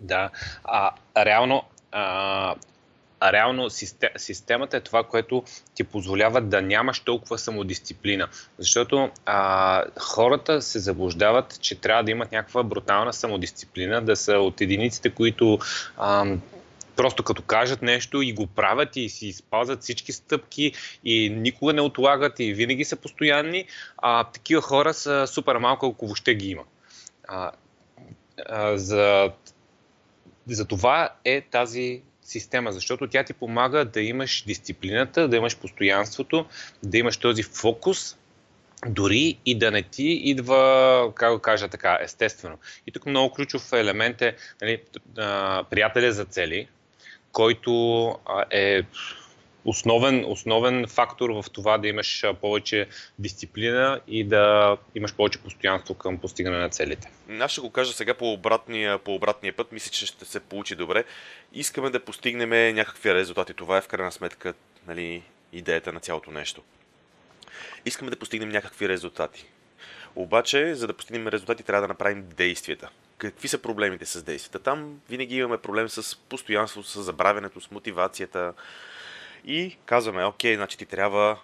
Да, 0.00 0.30
а 0.64 0.90
реално, 1.16 1.62
а, 1.92 2.54
реално 3.32 3.70
системата 4.16 4.76
е 4.76 4.80
това, 4.80 5.04
което 5.04 5.42
ти 5.74 5.84
позволява 5.84 6.40
да 6.40 6.62
нямаш 6.62 7.00
толкова 7.00 7.38
самодисциплина. 7.38 8.28
Защото 8.58 9.10
а, 9.26 9.84
хората 10.00 10.62
се 10.62 10.78
заблуждават, 10.78 11.60
че 11.60 11.80
трябва 11.80 12.04
да 12.04 12.10
имат 12.10 12.32
някаква 12.32 12.62
брутална 12.62 13.12
самодисциплина, 13.12 14.02
да 14.02 14.16
са 14.16 14.32
от 14.32 14.60
единиците, 14.60 15.10
които 15.10 15.58
а, 15.96 16.26
просто 16.96 17.22
като 17.22 17.42
кажат 17.42 17.82
нещо 17.82 18.22
и 18.22 18.32
го 18.32 18.46
правят 18.46 18.96
и 18.96 19.08
си 19.08 19.32
спазват 19.32 19.82
всички 19.82 20.12
стъпки 20.12 20.72
и 21.04 21.30
никога 21.30 21.72
не 21.72 21.80
отлагат 21.80 22.40
и 22.40 22.54
винаги 22.54 22.84
са 22.84 22.96
постоянни, 22.96 23.64
а 23.96 24.24
такива 24.24 24.62
хора 24.62 24.94
са 24.94 25.26
супер 25.26 25.56
малко, 25.56 25.86
ако 25.86 26.06
въобще 26.06 26.34
ги 26.34 26.48
има. 26.48 26.62
А, 27.28 27.50
а, 28.48 28.78
за 28.78 29.30
за 30.48 30.64
това 30.64 31.10
е 31.24 31.40
тази 31.40 32.02
система, 32.22 32.72
защото 32.72 33.08
тя 33.08 33.24
ти 33.24 33.32
помага 33.32 33.84
да 33.84 34.00
имаш 34.00 34.44
дисциплината, 34.46 35.28
да 35.28 35.36
имаш 35.36 35.56
постоянството, 35.56 36.46
да 36.82 36.98
имаш 36.98 37.16
този 37.16 37.42
фокус, 37.42 38.16
дори 38.86 39.38
и 39.46 39.58
да 39.58 39.70
не 39.70 39.82
ти 39.82 40.06
идва, 40.08 41.12
как 41.14 41.32
го 41.32 41.38
кажа 41.38 41.68
така, 41.68 41.98
естествено. 42.00 42.58
И 42.86 42.92
тук 42.92 43.06
много 43.06 43.34
ключов 43.34 43.72
елемент 43.72 44.22
е 44.22 44.36
нали, 44.62 44.80
приятеля 45.70 46.12
за 46.12 46.24
цели, 46.24 46.68
който 47.32 48.14
е 48.50 48.82
основен, 49.64 50.24
основен 50.28 50.86
фактор 50.86 51.30
в 51.30 51.44
това 51.52 51.78
да 51.78 51.88
имаш 51.88 52.24
повече 52.40 52.88
дисциплина 53.18 54.00
и 54.08 54.24
да 54.24 54.76
имаш 54.94 55.14
повече 55.14 55.38
постоянство 55.38 55.94
към 55.94 56.18
постигане 56.18 56.58
на 56.58 56.68
целите. 56.68 57.10
Аз 57.40 57.50
ще 57.50 57.60
го 57.60 57.70
кажа 57.70 57.92
сега 57.92 58.14
по 58.14 58.32
обратния, 58.32 58.98
по 58.98 59.14
обратния 59.14 59.56
път. 59.56 59.72
Мисля, 59.72 59.90
че 59.90 60.06
ще 60.06 60.24
се 60.24 60.40
получи 60.40 60.74
добре. 60.74 61.04
Искаме 61.52 61.90
да 61.90 62.04
постигнем 62.04 62.74
някакви 62.74 63.14
резултати. 63.14 63.54
Това 63.54 63.76
е 63.76 63.80
в 63.80 63.88
крайна 63.88 64.12
сметка 64.12 64.54
нали, 64.86 65.22
идеята 65.52 65.92
на 65.92 66.00
цялото 66.00 66.30
нещо. 66.30 66.62
Искаме 67.84 68.10
да 68.10 68.16
постигнем 68.16 68.48
някакви 68.48 68.88
резултати. 68.88 69.46
Обаче, 70.16 70.74
за 70.74 70.86
да 70.86 70.92
постигнем 70.94 71.28
резултати, 71.28 71.62
трябва 71.62 71.80
да 71.80 71.88
направим 71.88 72.24
действията. 72.36 72.90
Какви 73.18 73.48
са 73.48 73.58
проблемите 73.58 74.06
с 74.06 74.22
действията? 74.22 74.58
Там 74.58 75.00
винаги 75.10 75.36
имаме 75.36 75.58
проблем 75.58 75.88
с 75.88 76.16
постоянство, 76.16 76.82
с 76.82 77.02
забравянето, 77.02 77.60
с 77.60 77.70
мотивацията. 77.70 78.52
И 79.44 79.76
казваме, 79.86 80.24
окей, 80.24 80.56
значи 80.56 80.78
ти 80.78 80.86
трябва 80.86 81.38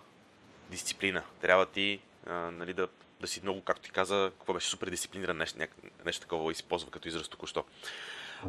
дисциплина. 0.70 1.22
Трябва 1.40 1.66
ти 1.66 2.00
а, 2.26 2.32
нали, 2.32 2.72
да, 2.72 2.88
да 3.20 3.26
си 3.26 3.40
много, 3.42 3.60
както 3.60 3.82
ти 3.82 3.90
каза, 3.90 4.30
какво 4.38 4.54
беше 4.54 4.70
супер 4.70 4.90
дисциплиниран, 4.90 5.36
нещо, 5.36 5.58
нещо 6.06 6.22
такова 6.22 6.52
използва 6.52 6.90
като 6.90 7.08
израз 7.08 7.28
току-що. 7.28 7.64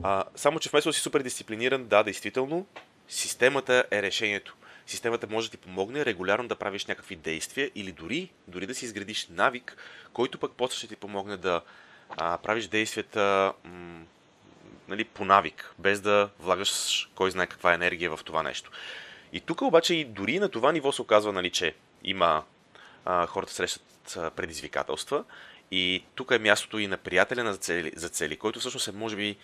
А, 0.04 0.24
само, 0.36 0.60
че 0.60 0.70
вместо 0.70 0.90
да 0.90 0.94
си 0.94 1.02
супер 1.02 1.22
дисциплиниран, 1.22 1.88
да, 1.88 2.04
действително, 2.04 2.68
системата 3.08 3.86
е 3.92 4.02
решението 4.02 4.56
системата 4.92 5.28
може 5.30 5.48
да 5.48 5.52
ти 5.52 5.58
помогне 5.58 6.06
регулярно 6.06 6.48
да 6.48 6.56
правиш 6.56 6.86
някакви 6.86 7.16
действия 7.16 7.72
или 7.76 7.92
дори, 7.92 8.30
дори 8.48 8.68
да 8.68 8.76
си 8.76 8.86
изградиш 8.86 9.28
навик, 9.30 9.78
който 10.14 10.40
пък 10.40 10.52
после 10.58 10.78
ще 10.78 10.88
ти 10.88 10.96
помогне 10.96 11.38
да 11.38 11.62
а, 12.10 12.38
правиш 12.38 12.68
действията 12.68 13.54
м- 13.64 14.04
нали, 14.88 15.04
по 15.04 15.26
навик, 15.26 15.74
без 15.80 16.02
да 16.02 16.30
влагаш 16.40 17.10
кой 17.16 17.32
знае 17.32 17.48
каква 17.48 17.74
енергия 17.74 18.18
в 18.18 18.24
това 18.24 18.44
нещо. 18.44 18.72
И 19.34 19.40
тук 19.40 19.62
обаче 19.62 19.96
и 19.96 20.06
дори 20.06 20.40
на 20.40 20.50
това 20.50 20.72
ниво 20.72 20.92
се 20.92 21.02
оказва, 21.02 21.32
нали, 21.32 21.50
че 21.50 21.76
има 22.04 22.44
а, 23.06 23.26
хората 23.26 23.54
срещат 23.54 24.18
предизвикателства. 24.36 25.24
И 25.72 26.04
тук 26.16 26.32
е 26.32 26.40
мястото 26.40 26.80
и 26.80 26.88
на 26.88 26.98
приятеля 26.98 27.44
на 27.44 27.58
цели, 27.58 27.92
за 27.96 28.10
цели, 28.10 28.38
който 28.38 28.60
всъщност 28.60 28.88
е 28.88 28.92
може 28.92 29.16
би 29.16 29.38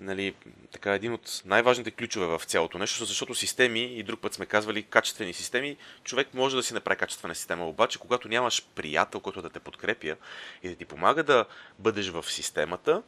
нали, 0.00 0.34
така, 0.72 0.94
един 0.94 1.12
от 1.12 1.42
най-важните 1.44 1.90
ключове 1.90 2.26
в 2.26 2.42
цялото 2.46 2.78
нещо, 2.78 3.04
защото 3.04 3.34
системи, 3.34 3.80
и 3.80 4.02
друг 4.02 4.20
път 4.20 4.34
сме 4.34 4.46
казвали, 4.46 4.82
качествени 4.82 5.32
системи, 5.32 5.76
човек 6.04 6.34
може 6.34 6.56
да 6.56 6.62
си 6.62 6.74
направи 6.74 6.98
качествена 6.98 7.34
система, 7.34 7.68
обаче 7.68 7.98
когато 7.98 8.28
нямаш 8.28 8.66
приятел, 8.74 9.20
който 9.20 9.42
да 9.42 9.50
те 9.50 9.60
подкрепя 9.60 10.16
и 10.62 10.68
да 10.68 10.74
ти 10.74 10.84
помага 10.84 11.22
да 11.22 11.44
бъдеш 11.78 12.08
в 12.08 12.24
системата, 12.28 13.02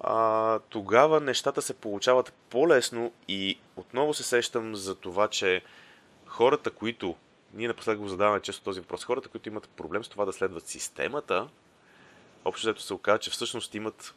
а, 0.00 0.58
тогава 0.58 1.20
нещата 1.20 1.62
се 1.62 1.74
получават 1.74 2.32
по-лесно 2.50 3.12
и 3.28 3.58
отново 3.76 4.14
се 4.14 4.22
сещам 4.22 4.76
за 4.76 4.94
това, 4.94 5.28
че 5.28 5.62
хората, 6.26 6.70
които, 6.70 7.16
ние 7.54 7.68
напоследък 7.68 8.00
го 8.00 8.08
задаваме 8.08 8.40
често 8.40 8.64
този 8.64 8.80
въпрос, 8.80 9.04
хората, 9.04 9.28
които 9.28 9.48
имат 9.48 9.68
проблем 9.68 10.04
с 10.04 10.08
това 10.08 10.24
да 10.24 10.32
следват 10.32 10.66
системата, 10.66 11.48
общо 12.44 12.66
взето 12.66 12.82
се 12.82 12.94
оказа, 12.94 13.18
че 13.18 13.30
всъщност 13.30 13.74
имат 13.74 14.14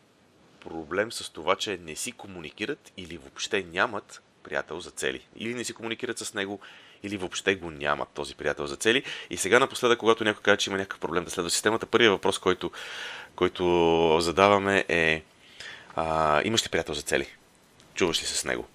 проблем 0.59 1.11
с 1.11 1.29
това, 1.29 1.55
че 1.55 1.77
не 1.77 1.95
си 1.95 2.11
комуникират 2.11 2.91
или 2.97 3.17
въобще 3.17 3.63
нямат 3.63 4.21
приятел 4.43 4.79
за 4.79 4.91
цели. 4.91 5.27
Или 5.35 5.53
не 5.53 5.63
си 5.63 5.73
комуникират 5.73 6.17
с 6.17 6.33
него, 6.33 6.59
или 7.03 7.17
въобще 7.17 7.55
го 7.55 7.71
нямат 7.71 8.09
този 8.09 8.35
приятел 8.35 8.67
за 8.67 8.75
цели. 8.75 9.03
И 9.29 9.37
сега 9.37 9.59
напоследък, 9.59 9.99
когато 9.99 10.23
някой 10.23 10.43
каже, 10.43 10.57
че 10.57 10.69
има 10.69 10.77
някакъв 10.77 10.99
проблем 10.99 11.23
да 11.23 11.29
следва 11.29 11.49
системата, 11.49 11.85
първият 11.85 12.11
въпрос, 12.11 12.39
който, 12.39 12.71
който 13.35 14.17
задаваме 14.21 14.85
е 14.87 15.23
а, 15.95 16.41
имаш 16.45 16.65
ли 16.65 16.69
приятел 16.69 16.93
за 16.93 17.01
цели? 17.01 17.27
Чуваш 17.93 18.21
ли 18.21 18.25
се 18.25 18.37
с 18.37 18.45
него? 18.45 18.67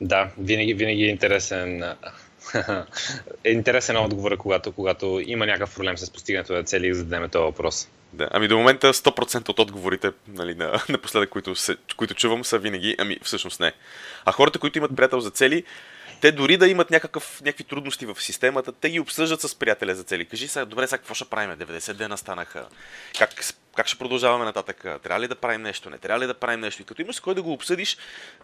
Да, 0.00 0.30
винаги, 0.38 0.74
винаги 0.74 1.04
е 1.04 1.08
интересен 1.08 1.82
е 3.44 3.50
интересен 3.50 3.96
отговор, 3.96 4.36
когато, 4.36 4.72
когато 4.72 5.22
има 5.26 5.46
някакъв 5.46 5.74
проблем 5.74 5.98
с 5.98 6.10
постигането 6.10 6.52
на 6.52 6.64
цели 6.64 6.86
и 6.86 6.94
зададем 6.94 7.28
този 7.30 7.42
въпрос. 7.42 7.88
Да, 8.12 8.28
ами 8.30 8.48
до 8.48 8.58
момента 8.58 8.94
100% 8.94 9.48
от 9.48 9.58
отговорите 9.58 10.12
нали, 10.28 10.54
на, 10.54 10.82
напоследък, 10.88 11.30
които, 11.30 11.54
се, 11.54 11.76
които 11.96 12.14
чувам, 12.14 12.44
са 12.44 12.58
винаги, 12.58 12.96
ами 12.98 13.18
всъщност 13.22 13.60
не. 13.60 13.72
А 14.24 14.32
хората, 14.32 14.58
които 14.58 14.78
имат 14.78 14.96
приятел 14.96 15.20
за 15.20 15.30
цели, 15.30 15.64
те 16.20 16.32
дори 16.32 16.56
да 16.56 16.68
имат 16.68 16.90
някакъв, 16.90 17.40
някакви 17.40 17.64
трудности 17.64 18.06
в 18.06 18.16
системата, 18.20 18.72
те 18.72 18.90
ги 18.90 19.00
обсъждат 19.00 19.40
с 19.40 19.54
приятеля 19.54 19.94
за 19.94 20.02
цели. 20.02 20.26
Кажи 20.26 20.48
сега, 20.48 20.64
добре, 20.64 20.86
сега 20.86 20.98
какво 20.98 21.14
ще 21.14 21.24
правим? 21.24 21.50
90 21.50 21.92
дена 21.92 22.18
станаха. 22.18 22.68
Как, 23.18 23.30
как 23.76 23.86
ще 23.86 23.98
продължаваме 23.98 24.44
нататък? 24.44 24.80
Трябва 25.02 25.20
ли 25.20 25.28
да 25.28 25.34
правим 25.34 25.62
нещо? 25.62 25.90
Не 25.90 25.98
трябва 25.98 26.20
ли 26.20 26.26
да 26.26 26.34
правим 26.34 26.60
нещо? 26.60 26.82
И 26.82 26.84
като 26.84 27.02
имаш 27.02 27.16
с 27.16 27.20
кой 27.20 27.34
да 27.34 27.42
го 27.42 27.52
обсъдиш, 27.52 27.96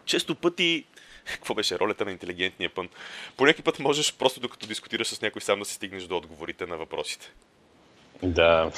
често 0.05 0.35
пъти 0.35 0.85
какво 1.25 1.53
беше 1.53 1.79
ролята 1.79 2.05
на 2.05 2.11
интелигентния 2.11 2.69
пън? 2.69 2.89
По 3.37 3.45
път 3.63 3.79
можеш 3.79 4.13
просто 4.13 4.39
докато 4.39 4.67
дискутираш 4.67 5.07
с 5.07 5.21
някой 5.21 5.41
сам 5.41 5.59
да 5.59 5.65
си 5.65 5.73
стигнеш 5.73 6.03
до 6.03 6.17
отговорите 6.17 6.65
на 6.65 6.77
въпросите. 6.77 7.31
Да, 8.23 8.71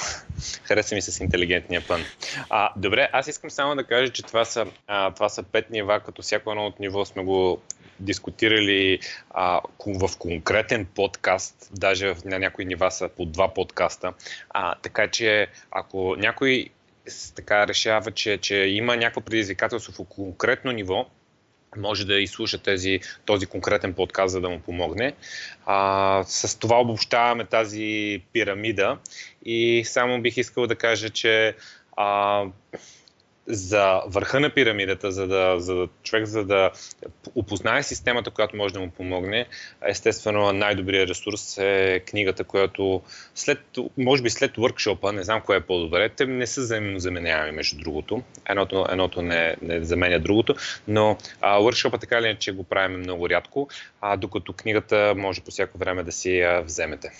хареса 0.62 0.94
ми 0.94 1.02
с 1.02 1.20
интелигентния 1.20 1.86
пън. 1.88 2.04
А, 2.50 2.72
добре, 2.76 3.08
аз 3.12 3.26
искам 3.26 3.50
само 3.50 3.74
да 3.74 3.84
кажа, 3.84 4.12
че 4.12 4.22
това 4.22 4.44
са, 4.44 4.66
а, 4.86 5.10
това 5.10 5.28
са 5.28 5.42
пет 5.42 5.70
нива, 5.70 6.00
като 6.00 6.22
всяко 6.22 6.50
едно 6.50 6.66
от 6.66 6.80
ниво 6.80 7.04
сме 7.04 7.24
го 7.24 7.62
дискутирали 8.00 9.00
а, 9.30 9.60
в 9.86 10.10
конкретен 10.18 10.86
подкаст, 10.86 11.70
даже 11.72 12.14
на 12.24 12.38
някои 12.38 12.64
нива 12.64 12.90
са 12.90 13.08
по 13.08 13.24
два 13.24 13.54
подкаста. 13.54 14.12
А, 14.50 14.74
така 14.74 15.08
че, 15.08 15.46
ако 15.70 16.16
някой 16.18 16.68
така 17.36 17.66
решава, 17.66 18.10
че, 18.10 18.38
че 18.38 18.56
има 18.56 18.96
някакво 18.96 19.20
предизвикателство 19.20 20.04
в 20.04 20.08
конкретно 20.08 20.72
ниво, 20.72 21.06
може 21.76 22.06
да 22.06 22.14
изслуша 22.14 22.58
тези, 22.58 23.00
този 23.24 23.46
конкретен 23.46 23.94
подкаст, 23.94 24.32
за 24.32 24.40
да 24.40 24.48
му 24.48 24.60
помогне. 24.60 25.12
А, 25.66 26.22
с 26.26 26.58
това 26.58 26.80
обобщаваме 26.80 27.44
тази 27.44 28.22
пирамида 28.32 28.98
и 29.44 29.82
само 29.86 30.22
бих 30.22 30.36
искал 30.36 30.66
да 30.66 30.76
кажа, 30.76 31.10
че 31.10 31.56
а, 31.96 32.44
за 33.50 34.00
върха 34.06 34.40
на 34.40 34.50
пирамидата, 34.50 35.12
за 35.12 35.26
да, 35.26 35.60
за 35.60 35.74
да 35.74 35.88
човек 36.02 36.24
за 36.24 36.44
да 36.44 36.70
опознае 37.34 37.82
системата, 37.82 38.30
която 38.30 38.56
може 38.56 38.74
да 38.74 38.80
му 38.80 38.90
помогне, 38.90 39.46
естествено 39.82 40.52
най-добрият 40.52 41.08
ресурс 41.08 41.58
е 41.58 42.02
книгата, 42.06 42.44
която 42.44 43.02
след, 43.34 43.58
може 43.98 44.22
би 44.22 44.30
след 44.30 44.56
въркшопа, 44.56 45.12
не 45.12 45.22
знам 45.22 45.40
кое 45.40 45.56
е 45.56 45.60
по-добре, 45.60 46.08
те 46.08 46.26
не 46.26 46.46
са 46.46 46.60
взаимозаменяеми 46.60 47.52
между 47.52 47.78
другото. 47.78 48.22
Едното, 48.48 48.86
едното 48.90 49.22
не, 49.22 49.56
не 49.62 49.84
заменя 49.84 50.18
другото, 50.18 50.54
но 50.88 51.18
въркшопа 51.42 51.98
така 51.98 52.18
или 52.18 52.26
иначе 52.26 52.52
го 52.52 52.64
правим 52.64 52.98
много 52.98 53.28
рядко, 53.28 53.68
а, 54.00 54.16
докато 54.16 54.52
книгата 54.52 55.14
може 55.16 55.40
по 55.40 55.50
всяко 55.50 55.78
време 55.78 56.02
да 56.02 56.12
си 56.12 56.38
я 56.38 56.62
вземете. 56.62 57.10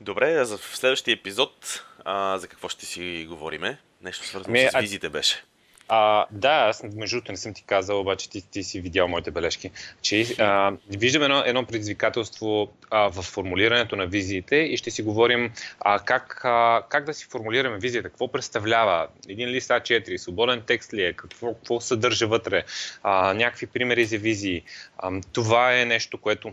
Добре, 0.00 0.44
в 0.44 0.58
следващия 0.76 1.14
епизод 1.14 1.84
а, 2.04 2.38
за 2.38 2.48
какво 2.48 2.68
ще 2.68 2.86
си 2.86 3.26
говориме? 3.28 3.78
Нещо 4.02 4.26
свързано 4.26 4.52
Ми, 4.52 4.68
с 4.72 4.78
визите 4.80 5.08
беше. 5.08 5.44
А, 5.92 6.26
да, 6.30 6.48
аз 6.48 6.82
между 6.82 7.16
другото 7.16 7.32
не 7.32 7.38
съм 7.38 7.54
ти 7.54 7.62
казал, 7.62 8.00
обаче 8.00 8.30
ти, 8.30 8.50
ти 8.50 8.64
си 8.64 8.80
видял 8.80 9.08
моите 9.08 9.30
бележки, 9.30 9.70
че 10.02 10.26
а, 10.38 10.72
виждам 10.88 11.22
едно, 11.22 11.42
едно 11.46 11.66
предизвикателство 11.66 12.72
а, 12.90 13.10
в 13.10 13.22
формулирането 13.22 13.96
на 13.96 14.06
визиите 14.06 14.56
и 14.56 14.76
ще 14.76 14.90
си 14.90 15.02
говорим 15.02 15.52
а, 15.80 15.98
как, 15.98 16.40
а, 16.44 16.82
как 16.88 17.04
да 17.04 17.14
си 17.14 17.26
формулираме 17.30 17.78
визията, 17.78 18.08
какво 18.08 18.32
представлява 18.32 19.08
един 19.28 19.48
лист 19.48 19.70
А4, 19.70 20.16
свободен 20.16 20.62
текст 20.66 20.94
ли 20.94 21.04
е, 21.04 21.12
какво, 21.12 21.54
какво 21.54 21.80
съдържа 21.80 22.26
вътре, 22.26 22.64
а, 23.02 23.34
някакви 23.34 23.66
примери 23.66 24.04
за 24.04 24.18
визии. 24.18 24.62
А, 24.98 25.20
това 25.32 25.80
е 25.80 25.84
нещо, 25.84 26.18
което, 26.18 26.52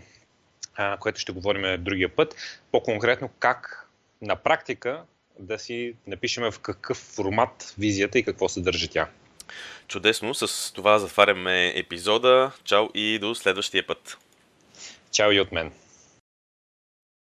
а, 0.75 0.97
което 0.97 1.19
ще 1.19 1.31
говорим 1.31 1.83
другия 1.83 2.09
път. 2.09 2.35
По-конкретно 2.71 3.29
как 3.39 3.87
на 4.21 4.35
практика 4.35 5.03
да 5.39 5.59
си 5.59 5.93
напишем 6.07 6.51
в 6.51 6.59
какъв 6.59 6.97
формат 6.97 7.73
визията 7.79 8.19
и 8.19 8.23
какво 8.23 8.49
съдържа 8.49 8.87
тя. 8.87 9.09
Чудесно, 9.87 10.33
с 10.33 10.73
това 10.73 10.99
затваряме 10.99 11.73
епизода. 11.75 12.51
Чао 12.63 12.87
и 12.93 13.19
до 13.19 13.35
следващия 13.35 13.87
път. 13.87 14.17
Чао 15.11 15.31
и 15.31 15.39
от 15.39 15.51
мен. 15.51 15.71